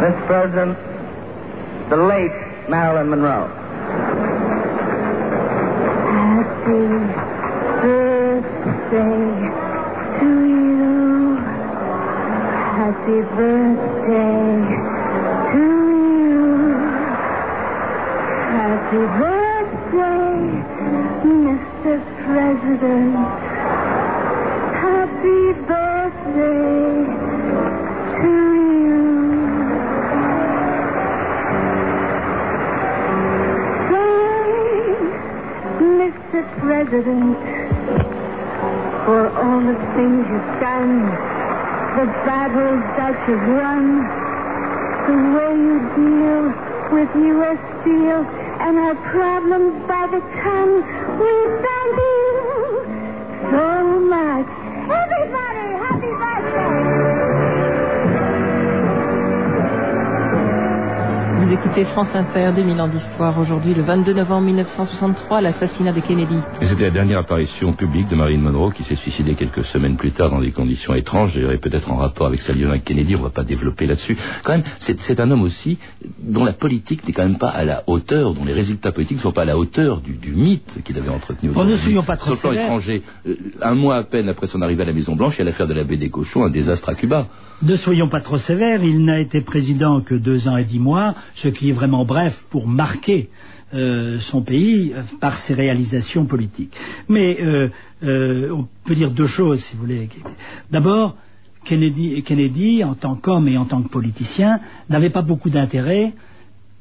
This 0.00 0.16
President, 0.26 0.76
the 1.90 1.96
late 1.96 2.32
Marilyn 2.68 3.10
Monroe. 3.10 3.48
Happy 6.30 6.88
birthday 7.82 9.20
to 10.20 10.30
you. 10.48 11.36
Happy 12.80 13.20
birthday 13.36 14.48
to 15.52 15.62
you. 16.24 16.40
Happy 18.56 19.02
birthday. 19.18 19.39
birthday, 19.90 20.70
Mr. 21.26 21.94
President. 22.24 23.14
Happy 24.80 25.42
birthday 25.66 26.90
to 28.20 28.32
you. 28.80 29.00
Thanks, 35.80 36.18
Mr. 36.30 36.40
President, 36.60 37.36
for 39.06 39.22
all 39.42 39.60
the 39.60 39.78
things 39.96 40.22
you've 40.30 40.60
done, 40.60 40.94
the 41.98 42.06
battles 42.26 42.82
that 42.96 43.16
you've 43.28 43.48
run, 43.58 43.84
the 45.06 45.16
way 45.34 45.52
you 45.66 45.76
deal 45.98 46.44
with 46.94 47.10
U.S. 47.16 47.58
Steel 47.82 48.39
and 48.60 48.78
our 48.78 48.94
problems 49.10 49.88
by 49.88 50.06
the 50.12 50.20
ton. 50.20 50.68
We 51.18 51.32
thank 51.64 51.92
you 51.96 52.20
so 53.50 53.66
much. 54.14 54.48
Everybody, 55.00 55.66
happy 55.84 56.12
birthday! 56.20 57.00
Vous 61.40 61.56
écoutez 61.56 61.84
France 61.86 62.14
Inter, 62.14 62.52
2000 62.54 62.80
ans 62.80 62.86
d'histoire. 62.86 63.36
Aujourd'hui, 63.38 63.74
le 63.74 63.82
22 63.82 64.12
novembre 64.12 64.46
1963, 64.46 65.40
l'assassinat 65.40 65.92
de 65.92 66.00
Kennedy. 66.00 66.38
C'était 66.62 66.82
la 66.82 66.90
dernière 66.90 67.18
apparition 67.18 67.72
publique 67.72 68.06
de 68.08 68.14
Marilyn 68.14 68.42
Monroe 68.42 68.72
qui 68.72 68.84
s'est 68.84 68.94
suicidée 68.94 69.34
quelques 69.34 69.64
semaines 69.64 69.96
plus 69.96 70.12
tard 70.12 70.30
dans 70.30 70.40
des 70.40 70.52
conditions 70.52 70.94
étranges, 70.94 71.34
d'ailleurs, 71.34 71.50
et 71.50 71.58
peut-être 71.58 71.90
en 71.90 71.96
rapport 71.96 72.26
avec 72.28 72.42
sa 72.42 72.52
liaison 72.52 72.68
avec 72.68 72.84
Kennedy, 72.84 73.16
on 73.16 73.22
va 73.22 73.30
pas 73.30 73.42
développer 73.42 73.86
là-dessus. 73.86 74.16
Quand 74.44 74.52
même, 74.52 74.62
c'est 74.78 75.18
un 75.18 75.30
homme 75.30 75.42
aussi 75.42 75.78
dont 76.22 76.44
la 76.44 76.52
politique 76.52 77.06
n'est 77.06 77.12
quand 77.12 77.22
même 77.24 77.38
pas 77.38 77.48
à 77.48 77.64
la 77.64 77.82
hauteur, 77.86 78.34
dont 78.34 78.44
les 78.44 78.52
résultats 78.52 78.92
politiques 78.92 79.18
ne 79.18 79.22
sont 79.22 79.32
pas 79.32 79.42
à 79.42 79.46
la 79.46 79.56
hauteur 79.58 80.00
du, 80.00 80.12
du 80.12 80.32
mythe 80.32 80.82
qu'il 80.84 80.96
avait 80.98 81.08
entretenu. 81.08 81.50
Bon, 81.50 81.64
ne 81.64 81.70
de 81.70 81.72
lui. 81.74 81.78
soyons 81.80 82.02
pas 82.02 82.16
trop 82.16 82.34
Sur 82.34 82.34
le 82.34 82.40
plan 82.40 82.50
sévères. 82.50 82.64
étranger, 82.64 83.02
euh, 83.26 83.34
un 83.62 83.74
mois 83.74 83.96
à 83.96 84.04
peine 84.04 84.28
après 84.28 84.46
son 84.46 84.60
arrivée 84.62 84.82
à 84.82 84.86
la 84.86 84.92
Maison-Blanche, 84.92 85.36
il 85.36 85.38
y 85.38 85.42
a 85.42 85.44
l'affaire 85.44 85.66
de 85.66 85.74
la 85.74 85.84
baie 85.84 85.96
des 85.96 86.10
cochons, 86.10 86.44
un 86.44 86.50
désastre 86.50 86.88
à 86.88 86.94
Cuba. 86.94 87.26
Ne 87.62 87.76
soyons 87.76 88.08
pas 88.08 88.20
trop 88.20 88.38
sévères, 88.38 88.82
il 88.84 89.04
n'a 89.04 89.20
été 89.20 89.40
président 89.40 90.00
que 90.00 90.14
deux 90.14 90.46
ans 90.48 90.56
et 90.56 90.64
dix 90.64 90.78
mois, 90.78 91.14
ce 91.36 91.48
qui 91.48 91.70
est 91.70 91.72
vraiment 91.72 92.04
bref 92.04 92.46
pour 92.50 92.66
marquer 92.68 93.28
euh, 93.72 94.18
son 94.18 94.42
pays 94.42 94.92
euh, 94.94 95.02
par 95.20 95.38
ses 95.38 95.54
réalisations 95.54 96.26
politiques. 96.26 96.74
Mais 97.08 97.38
euh, 97.40 97.68
euh, 98.02 98.50
on 98.50 98.66
peut 98.84 98.94
dire 98.94 99.10
deux 99.10 99.26
choses, 99.26 99.60
si 99.60 99.76
vous 99.76 99.82
voulez. 99.82 100.08
D'abord, 100.70 101.16
Kennedy, 101.64 102.22
Kennedy, 102.22 102.84
en 102.84 102.94
tant 102.94 103.16
qu'homme 103.16 103.48
et 103.48 103.58
en 103.58 103.66
tant 103.66 103.82
que 103.82 103.88
politicien, 103.88 104.60
n'avait 104.88 105.10
pas 105.10 105.22
beaucoup 105.22 105.50
d'intérêt, 105.50 106.12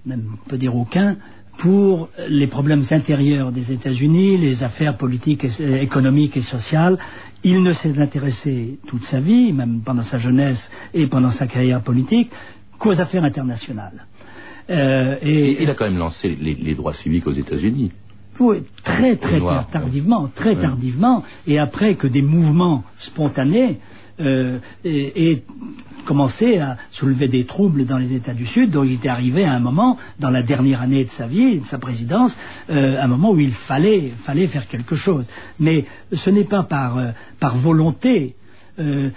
même 0.06 0.38
on 0.46 0.50
peut 0.50 0.58
dire 0.58 0.76
aucun, 0.76 1.18
pour 1.58 2.10
les 2.30 2.48
problèmes 2.48 2.86
intérieurs 2.90 3.52
des 3.52 3.74
États-Unis, 3.74 4.38
les 4.38 4.64
affaires 4.64 4.96
politiques, 4.96 5.46
euh, 5.60 5.82
économiques 5.82 6.38
et 6.38 6.42
sociales. 6.42 6.98
Il 7.44 7.64
ne 7.64 7.74
s'est 7.74 8.00
intéressé 8.00 8.80
toute 8.88 9.04
sa 9.04 9.20
vie, 9.20 9.52
même 9.52 9.82
pendant 9.84 10.04
sa 10.04 10.18
jeunesse 10.18 10.70
et 10.94 11.08
pendant 11.08 11.32
sa 11.32 11.48
carrière 11.48 11.82
politique, 11.82 12.32
qu'aux 12.78 13.00
affaires 13.02 13.26
internationales. 13.26 14.06
Euh, 14.70 15.18
et, 15.22 15.62
il 15.62 15.70
a 15.70 15.76
quand 15.76 15.86
même 15.86 15.98
lancé 15.98 16.38
les, 16.40 16.56
les 16.56 16.76
droits 16.76 16.94
civiques 16.94 17.28
aux 17.28 17.34
États-Unis. 17.34 17.92
Oui, 18.40 18.64
très 18.84 19.16
très 19.18 19.42
tardivement, 19.72 20.30
très 20.34 20.56
tardivement, 20.56 21.24
et 21.46 21.60
après 21.60 21.96
que 21.96 22.08
des 22.08 22.22
mouvements 22.22 22.84
spontanés 22.98 23.80
euh, 24.22 24.60
aient 24.84 25.14
aient 25.16 25.44
commencé 26.06 26.58
à 26.58 26.78
soulever 26.92 27.28
des 27.28 27.46
troubles 27.46 27.86
dans 27.86 27.98
les 27.98 28.14
États 28.14 28.34
du 28.34 28.48
Sud, 28.48 28.72
donc 28.72 28.86
il 28.88 28.94
était 28.94 29.10
arrivé 29.10 29.46
à 29.46 29.54
un 29.54 29.60
moment, 29.60 29.98
dans 30.20 30.32
la 30.32 30.42
dernière 30.42 30.82
année 30.82 31.04
de 31.04 31.10
sa 31.10 31.28
vie, 31.28 31.60
de 31.60 31.66
sa 31.66 31.78
présidence, 31.78 32.36
euh, 32.70 33.00
un 33.00 33.08
moment 33.08 33.32
où 33.32 33.40
il 33.40 33.54
fallait, 33.54 34.14
fallait 34.24 34.48
faire 34.48 34.68
quelque 34.68 34.96
chose. 34.96 35.28
Mais 35.60 35.86
ce 36.12 36.30
n'est 36.30 36.46
pas 36.46 36.64
par, 36.64 36.98
euh, 36.98 37.12
par 37.40 37.58
volonté. 37.58 38.36
Euh, 38.80 39.10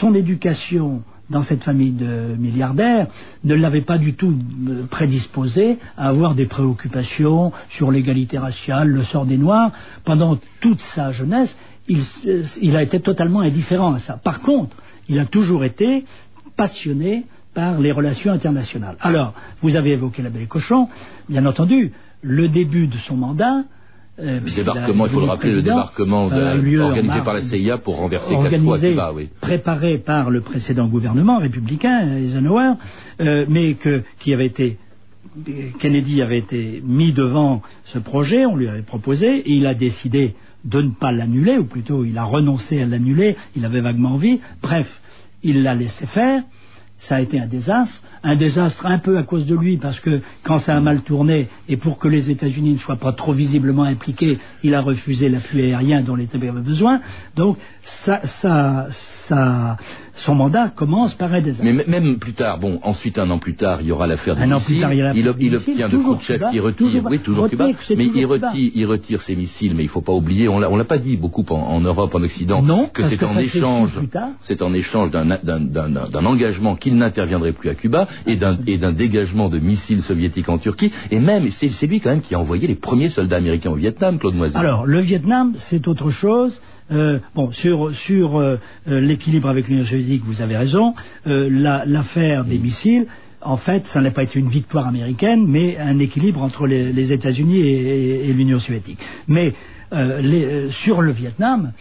son 0.00 0.14
éducation 0.14 1.02
dans 1.32 1.42
cette 1.42 1.64
famille 1.64 1.90
de 1.90 2.36
milliardaires 2.38 3.08
ne 3.42 3.54
l'avait 3.54 3.80
pas 3.80 3.98
du 3.98 4.14
tout 4.14 4.32
euh, 4.32 4.84
prédisposé 4.86 5.78
à 5.96 6.08
avoir 6.08 6.34
des 6.34 6.46
préoccupations 6.46 7.52
sur 7.70 7.90
l'égalité 7.90 8.38
raciale, 8.38 8.88
le 8.88 9.02
sort 9.02 9.26
des 9.26 9.38
Noirs. 9.38 9.72
Pendant 10.04 10.38
toute 10.60 10.80
sa 10.80 11.10
jeunesse, 11.10 11.56
euh, 11.90 12.44
il 12.60 12.76
a 12.76 12.82
été 12.82 13.00
totalement 13.00 13.40
indifférent 13.40 13.94
à 13.94 13.98
ça. 13.98 14.18
Par 14.22 14.40
contre, 14.40 14.76
il 15.08 15.18
a 15.18 15.24
toujours 15.24 15.64
été 15.64 16.04
passionné 16.56 17.24
par 17.54 17.80
les 17.80 17.92
relations 17.92 18.32
internationales. 18.32 18.96
Alors, 19.00 19.34
vous 19.62 19.74
avez 19.76 19.92
évoqué 19.92 20.22
la 20.22 20.30
belle 20.30 20.48
cochon, 20.48 20.88
bien 21.28 21.44
entendu, 21.46 21.92
le 22.22 22.48
début 22.48 22.86
de 22.86 22.96
son 22.98 23.16
mandat. 23.16 23.64
Euh, 24.20 24.40
débarquement, 24.56 25.06
il 25.06 25.12
faut 25.12 25.20
le 25.20 25.26
rappeler, 25.26 25.52
le 25.52 25.62
débarquement 25.62 26.28
de- 26.28 26.60
lieu 26.60 26.80
organisé 26.80 27.14
mars- 27.16 27.24
par 27.24 27.34
la 27.34 27.40
CIA 27.42 27.78
pour 27.78 27.96
renverser 27.96 28.34
Castro 28.50 28.74
à 28.74 28.78
Cuba, 28.78 29.12
oui. 29.14 29.28
préparé 29.40 29.98
par 29.98 30.30
le 30.30 30.40
précédent 30.42 30.86
gouvernement 30.86 31.38
républicain, 31.38 32.16
Eisenhower, 32.18 32.72
euh, 33.20 33.46
mais 33.48 33.74
que, 33.74 34.02
qui 34.20 34.32
avait 34.34 34.46
été 34.46 34.78
Kennedy 35.78 36.20
avait 36.20 36.38
été 36.38 36.82
mis 36.84 37.12
devant 37.12 37.62
ce 37.84 37.98
projet, 37.98 38.44
on 38.44 38.54
lui 38.54 38.68
avait 38.68 38.82
proposé, 38.82 39.38
et 39.38 39.52
il 39.54 39.66
a 39.66 39.72
décidé 39.74 40.34
de 40.64 40.82
ne 40.82 40.90
pas 40.90 41.10
l'annuler, 41.10 41.56
ou 41.56 41.64
plutôt 41.64 42.04
il 42.04 42.18
a 42.18 42.24
renoncé 42.24 42.82
à 42.82 42.86
l'annuler, 42.86 43.36
il 43.56 43.64
avait 43.64 43.80
vaguement 43.80 44.10
envie. 44.10 44.40
Bref, 44.62 44.88
il 45.42 45.62
l'a 45.62 45.74
laissé 45.74 46.04
faire. 46.06 46.42
Ça 47.02 47.16
a 47.16 47.20
été 47.20 47.40
un 47.40 47.48
désastre, 47.48 48.00
un 48.22 48.36
désastre 48.36 48.86
un 48.86 48.98
peu 48.98 49.18
à 49.18 49.24
cause 49.24 49.44
de 49.44 49.56
lui, 49.56 49.76
parce 49.76 49.98
que 49.98 50.20
quand 50.44 50.58
ça 50.58 50.76
a 50.76 50.80
mal 50.80 51.00
tourné, 51.02 51.48
et 51.68 51.76
pour 51.76 51.98
que 51.98 52.06
les 52.06 52.30
États-Unis 52.30 52.74
ne 52.74 52.78
soient 52.78 52.96
pas 52.96 53.12
trop 53.12 53.32
visiblement 53.32 53.82
impliqués, 53.82 54.38
il 54.62 54.72
a 54.72 54.80
refusé 54.80 55.28
l'appui 55.28 55.62
aérien 55.62 56.02
dont 56.02 56.14
l'État 56.14 56.38
avait 56.38 56.52
besoin. 56.60 57.00
Donc, 57.34 57.58
ça, 57.82 58.20
ça, 58.24 58.86
ça, 59.26 59.76
son 60.14 60.34
mandat 60.34 60.68
commence 60.68 61.14
par 61.14 61.32
un 61.32 61.40
désastre. 61.40 61.64
Mais 61.64 61.84
même 61.86 62.18
plus 62.18 62.34
tard, 62.34 62.58
bon, 62.58 62.78
ensuite 62.82 63.18
un 63.18 63.30
an 63.30 63.38
plus 63.38 63.54
tard, 63.54 63.78
il 63.80 63.88
y 63.88 63.92
aura 63.92 64.06
l'affaire 64.06 64.36
des 64.36 64.42
Un 64.42 64.52
an 64.52 64.60
plus 64.60 64.74
missiles. 64.74 64.80
tard, 64.80 64.92
il 64.92 65.34
il, 65.40 65.56
obtient 65.56 65.88
de 65.88 65.96
Khrouchtchev 65.96 66.50
qui 66.50 66.60
retire, 66.60 66.76
toujours- 66.76 67.10
oui, 67.10 67.18
toujours 67.20 67.48
Cuba, 67.48 67.66
mais 67.66 68.04
il 68.04 68.12
toujours 68.12 68.30
retire, 68.30 68.70
il 68.74 68.86
retire 68.86 69.22
ses 69.22 69.36
missiles, 69.36 69.74
mais 69.74 69.84
il 69.84 69.88
faut 69.88 70.00
pas 70.02 70.12
oublier, 70.12 70.48
on 70.48 70.58
l'a, 70.58 70.70
on 70.70 70.76
l'a 70.76 70.84
pas 70.84 70.98
dit 70.98 71.16
beaucoup 71.16 71.44
en, 71.50 71.54
en 71.54 71.80
Europe, 71.80 72.14
en 72.14 72.22
Occident, 72.22 72.62
Non, 72.62 72.88
que 72.92 73.02
c'est 73.02 73.22
en 73.24 73.38
échange, 73.38 73.98
c'est 74.42 74.62
en 74.62 74.74
échange 74.74 75.10
d'un, 75.10 76.26
engagement 76.26 76.76
qu'il 76.76 76.96
n'interviendrait 76.96 77.52
plus 77.52 77.70
à 77.70 77.74
Cuba 77.74 78.06
et 78.26 78.36
d'un, 78.36 78.92
dégagement 78.92 79.48
de 79.48 79.58
missiles 79.58 80.02
soviétiques 80.02 80.48
en 80.48 80.58
Turquie, 80.58 80.92
et 81.10 81.18
même, 81.18 81.50
c'est, 81.52 81.86
lui 81.86 82.00
quand 82.00 82.10
même 82.10 82.20
qui 82.20 82.34
a 82.34 82.40
envoyé 82.40 82.68
les 82.68 82.74
premiers 82.74 83.08
soldats 83.08 83.36
américains 83.36 83.70
au 83.70 83.76
Vietnam, 83.76 84.18
Claude 84.18 84.34
Moisy. 84.34 84.56
Alors, 84.56 84.86
le 84.86 85.00
Vietnam, 85.00 85.52
c'est 85.54 85.88
autre 85.88 86.10
chose. 86.10 86.60
Euh, 86.92 87.18
bon, 87.34 87.50
sur, 87.52 87.94
sur 87.94 88.36
euh, 88.38 88.56
euh, 88.88 89.00
l'équilibre 89.00 89.48
avec 89.48 89.68
l'Union 89.68 89.84
soviétique, 89.86 90.22
vous 90.24 90.42
avez 90.42 90.56
raison. 90.56 90.94
La- 91.24 91.84
L'affaire 91.86 92.44
des 92.44 92.58
missiles, 92.58 93.06
en 93.40 93.56
fait, 93.56 93.86
ça 93.86 94.00
n'a 94.00 94.10
pas 94.10 94.22
été 94.24 94.38
une 94.38 94.48
victoire 94.48 94.86
américaine, 94.86 95.46
mais 95.46 95.78
un 95.78 95.98
équilibre 95.98 96.42
entre 96.42 96.66
les, 96.66 96.92
les 96.92 97.12
États-Unis 97.12 97.58
et, 97.58 97.70
et- 98.24 98.28
et 98.28 98.32
l'Union 98.32 98.58
soviétique. 98.60 98.98
Mais 99.26 99.54
les- 99.92 100.70
sur 100.70 101.02
le 101.02 101.12
Vietnam, 101.12 101.72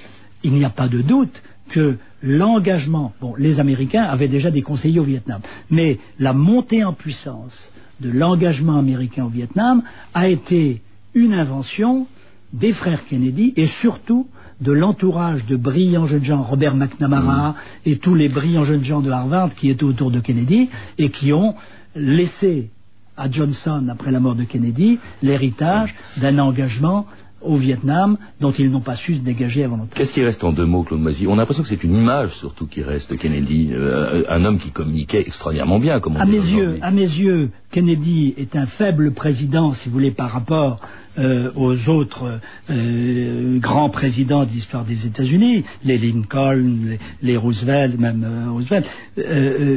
il 0.43 0.53
n'y 0.53 0.65
a 0.65 0.69
pas 0.69 0.87
de 0.87 1.01
doute 1.01 1.41
que 1.69 1.97
l'engagement, 2.23 3.13
bon, 3.21 3.35
les 3.37 3.59
Américains 3.59 4.03
avaient 4.03 4.27
déjà 4.27 4.51
des 4.51 4.61
conseillers 4.61 4.99
au 4.99 5.03
Vietnam, 5.03 5.41
mais 5.69 5.99
la 6.19 6.33
montée 6.33 6.83
en 6.83 6.93
puissance 6.93 7.71
de 8.01 8.09
l'engagement 8.09 8.77
américain 8.77 9.25
au 9.25 9.29
Vietnam 9.29 9.83
a 10.13 10.27
été 10.27 10.81
une 11.13 11.33
invention 11.33 12.07
des 12.53 12.73
frères 12.73 13.05
Kennedy 13.05 13.53
et 13.55 13.67
surtout 13.67 14.27
de 14.61 14.71
l'entourage 14.71 15.45
de 15.45 15.55
brillants 15.55 16.05
jeunes 16.05 16.23
gens, 16.23 16.43
Robert 16.43 16.75
McNamara 16.75 17.55
et 17.85 17.97
tous 17.97 18.15
les 18.15 18.29
brillants 18.29 18.63
jeunes 18.63 18.85
gens 18.85 19.01
de 19.01 19.11
Harvard 19.11 19.55
qui 19.55 19.69
étaient 19.69 19.83
autour 19.83 20.11
de 20.11 20.19
Kennedy 20.19 20.69
et 20.97 21.09
qui 21.09 21.33
ont 21.33 21.55
laissé 21.95 22.69
à 23.17 23.29
Johnson, 23.29 23.87
après 23.89 24.11
la 24.11 24.19
mort 24.19 24.35
de 24.35 24.43
Kennedy, 24.43 24.99
l'héritage 25.21 25.93
d'un 26.17 26.39
engagement 26.39 27.05
au 27.41 27.57
Vietnam 27.57 28.17
dont 28.39 28.51
ils 28.51 28.69
n'ont 28.69 28.81
pas 28.81 28.95
su 28.95 29.15
se 29.15 29.21
dégager 29.21 29.63
avant 29.63 29.77
longtemps. 29.77 29.95
Qu'est-ce 29.95 30.13
qui 30.13 30.23
reste 30.23 30.43
en 30.43 30.51
deux 30.51 30.65
mots, 30.65 30.83
Claude 30.83 31.01
Moisy 31.01 31.27
On 31.27 31.33
a 31.33 31.37
l'impression 31.37 31.63
que 31.63 31.69
c'est 31.69 31.83
une 31.83 31.95
image 31.95 32.31
surtout 32.35 32.67
qui 32.67 32.81
reste, 32.81 33.17
Kennedy, 33.17 33.69
euh, 33.73 34.23
un 34.29 34.45
homme 34.45 34.59
qui 34.59 34.71
communiquait 34.71 35.21
extraordinairement 35.21 35.79
bien, 35.79 35.99
comme 35.99 36.15
on 36.15 36.19
À 36.19 36.25
dit 36.25 36.31
mes 36.31 36.37
yeux, 36.37 36.79
à 36.81 36.91
mes 36.91 37.01
yeux, 37.01 37.49
Kennedy 37.71 38.33
est 38.37 38.55
un 38.55 38.65
faible 38.65 39.11
président, 39.11 39.73
si 39.73 39.89
vous 39.89 39.93
voulez, 39.93 40.11
par 40.11 40.31
rapport 40.31 40.79
euh, 41.17 41.51
aux 41.55 41.89
autres 41.89 42.39
euh, 42.69 43.59
grands 43.59 43.89
présidents 43.89 44.45
de 44.45 44.51
l'histoire 44.51 44.85
des 44.85 45.05
États-Unis, 45.05 45.63
les 45.83 45.97
Lincoln, 45.97 46.77
les, 46.85 46.99
les 47.21 47.37
Roosevelt, 47.37 47.99
même 47.99 48.25
Roosevelt. 48.51 48.85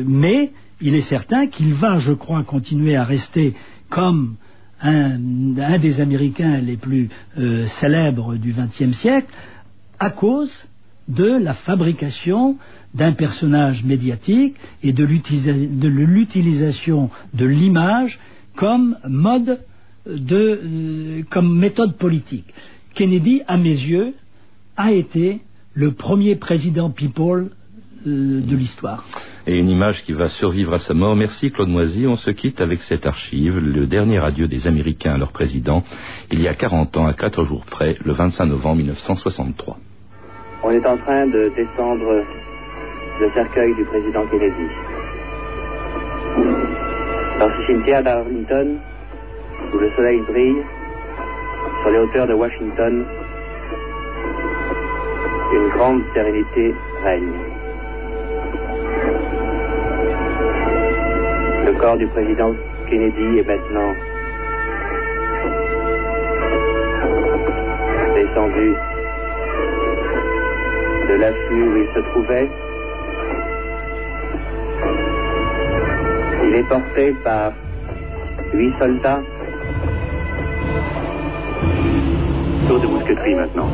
Mais 0.07 0.53
il 0.81 0.95
est 0.95 1.01
certain 1.01 1.47
qu'il 1.47 1.75
va, 1.75 1.99
je 1.99 2.13
crois, 2.13 2.43
continuer 2.43 2.97
à 2.97 3.05
rester 3.05 3.55
comme 3.91 4.37
un, 4.85 5.79
des 5.79 6.01
Américains 6.01 6.59
les 6.59 6.77
plus 6.77 7.09
euh, 7.39 7.67
célèbres 7.67 8.37
du 8.37 8.53
XXe 8.53 8.97
siècle, 8.97 9.29
à 9.99 10.11
cause 10.11 10.69
de 11.09 11.27
la 11.27 11.55
fabrication 11.55 12.57
d'un 12.95 13.13
personnage 13.13 13.85
médiatique 13.85 14.57
et 14.83 14.93
de 14.93 15.05
l'utilisation 15.05 17.11
de 17.33 17.47
l'image 17.47 18.19
comme 18.57 18.99
mode 19.09 19.61
de, 20.07 20.61
euh, 20.63 21.23
comme 21.31 21.59
méthode 21.59 21.97
politique. 21.97 22.53
Kennedy, 22.95 23.43
à 23.49 23.57
mes 23.57 23.71
yeux, 23.71 24.15
a 24.77 24.93
été 24.93 25.41
le 25.73 25.93
premier 25.93 26.37
président 26.37 26.91
people 26.91 27.51
euh, 28.07 28.41
de 28.41 28.57
l'histoire. 28.57 29.05
Et 29.47 29.59
une 29.59 29.69
image 29.69 30.05
qui 30.05 30.13
va 30.13 30.31
survivre 30.31 30.73
à 30.73 30.79
sa 30.79 30.95
mort. 30.95 31.15
Merci 31.15 31.51
Claude 31.51 31.69
Moisy. 31.69 32.07
On 32.07 32.17
se 32.17 32.31
quitte 32.31 32.63
avec 32.63 32.81
cette 32.81 33.05
archive, 33.05 33.59
le 33.59 33.87
dernier 33.87 34.19
adieu 34.25 34.49
des 34.49 34.67
Américains 34.67 35.13
à 35.13 35.19
leur 35.19 35.33
président, 35.33 35.85
il 36.33 36.41
y 36.41 36.49
a 36.49 36.55
40 36.55 36.97
ans, 36.97 37.07
à 37.07 37.13
4 37.13 37.45
jours 37.45 37.65
près, 37.67 37.97
le 38.03 38.13
25 38.13 38.47
novembre 38.47 38.77
1963. 38.77 39.77
On 40.63 40.71
est 40.71 40.87
en 40.87 40.97
train 40.97 41.27
de 41.27 41.53
descendre 41.55 42.25
le 43.21 43.31
cercueil 43.33 43.75
du 43.75 43.85
président 43.85 44.27
Kennedy. 44.29 44.69
Dans 47.39 47.51
ce 47.51 47.67
cimetière 47.67 48.03
d'Arlington, 48.03 48.79
où 49.75 49.79
le 49.79 49.91
soleil 49.95 50.21
brille, 50.27 50.63
sur 51.83 51.91
les 51.91 51.99
hauteurs 51.99 52.27
de 52.27 52.33
Washington, 52.33 53.05
une 55.53 55.69
grande 55.69 56.03
sérénité 56.15 56.75
règne. 57.03 57.54
Le 61.65 61.73
corps 61.81 61.97
du 61.97 62.07
président 62.09 62.53
Kennedy 62.91 63.39
est 63.39 63.47
maintenant 63.47 63.95
descendu 68.15 68.75
de 71.09 71.15
l'affût 71.15 71.63
où 71.63 71.77
il 71.79 71.89
se 71.95 72.01
trouvait. 72.11 72.51
Il 76.45 76.55
est 76.55 76.69
porté 76.69 77.15
par 77.25 77.53
huit 78.53 78.75
soldats. 78.79 79.23
Tour 82.69 82.81
de 82.81 82.87
mousqueterie 82.87 83.35
maintenant. 83.37 83.71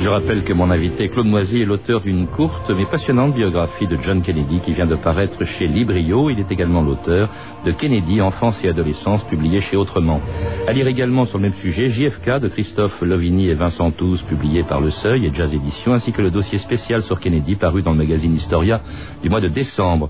Je 0.00 0.08
rappelle 0.08 0.44
que 0.44 0.54
mon 0.54 0.70
invité 0.70 1.08
Claude 1.10 1.26
Moisy 1.26 1.60
est 1.60 1.66
l'auteur 1.66 2.00
d'une 2.00 2.26
courte 2.26 2.70
mais 2.70 2.86
passionnante 2.86 3.34
biographie 3.34 3.86
de 3.86 3.98
John 4.02 4.22
Kennedy 4.22 4.60
qui 4.64 4.72
vient 4.72 4.86
de 4.86 4.94
paraître 4.94 5.44
chez 5.44 5.66
Librio. 5.66 6.30
Il 6.30 6.40
est 6.40 6.50
également 6.50 6.80
l'auteur 6.80 7.28
de 7.66 7.70
Kennedy, 7.72 8.22
enfance 8.22 8.64
et 8.64 8.70
adolescence, 8.70 9.22
publié 9.24 9.60
chez 9.60 9.76
Autrement. 9.76 10.22
À 10.66 10.72
lire 10.72 10.86
également 10.86 11.26
sur 11.26 11.36
le 11.36 11.42
même 11.42 11.54
sujet 11.54 11.90
JFK 11.90 12.40
de 12.40 12.48
Christophe 12.48 12.98
Lovigny 13.02 13.50
et 13.50 13.54
Vincent 13.54 13.90
Touze, 13.90 14.22
publié 14.22 14.62
par 14.62 14.80
Le 14.80 14.90
Seuil 14.90 15.26
et 15.26 15.34
Jazz 15.34 15.52
Édition, 15.52 15.92
ainsi 15.92 16.12
que 16.12 16.22
le 16.22 16.30
dossier 16.30 16.58
spécial 16.58 17.02
sur 17.02 17.20
Kennedy 17.20 17.56
paru 17.56 17.82
dans 17.82 17.92
le 17.92 17.98
magazine 17.98 18.34
Historia 18.34 18.80
du 19.22 19.28
mois 19.28 19.42
de 19.42 19.48
décembre. 19.48 20.08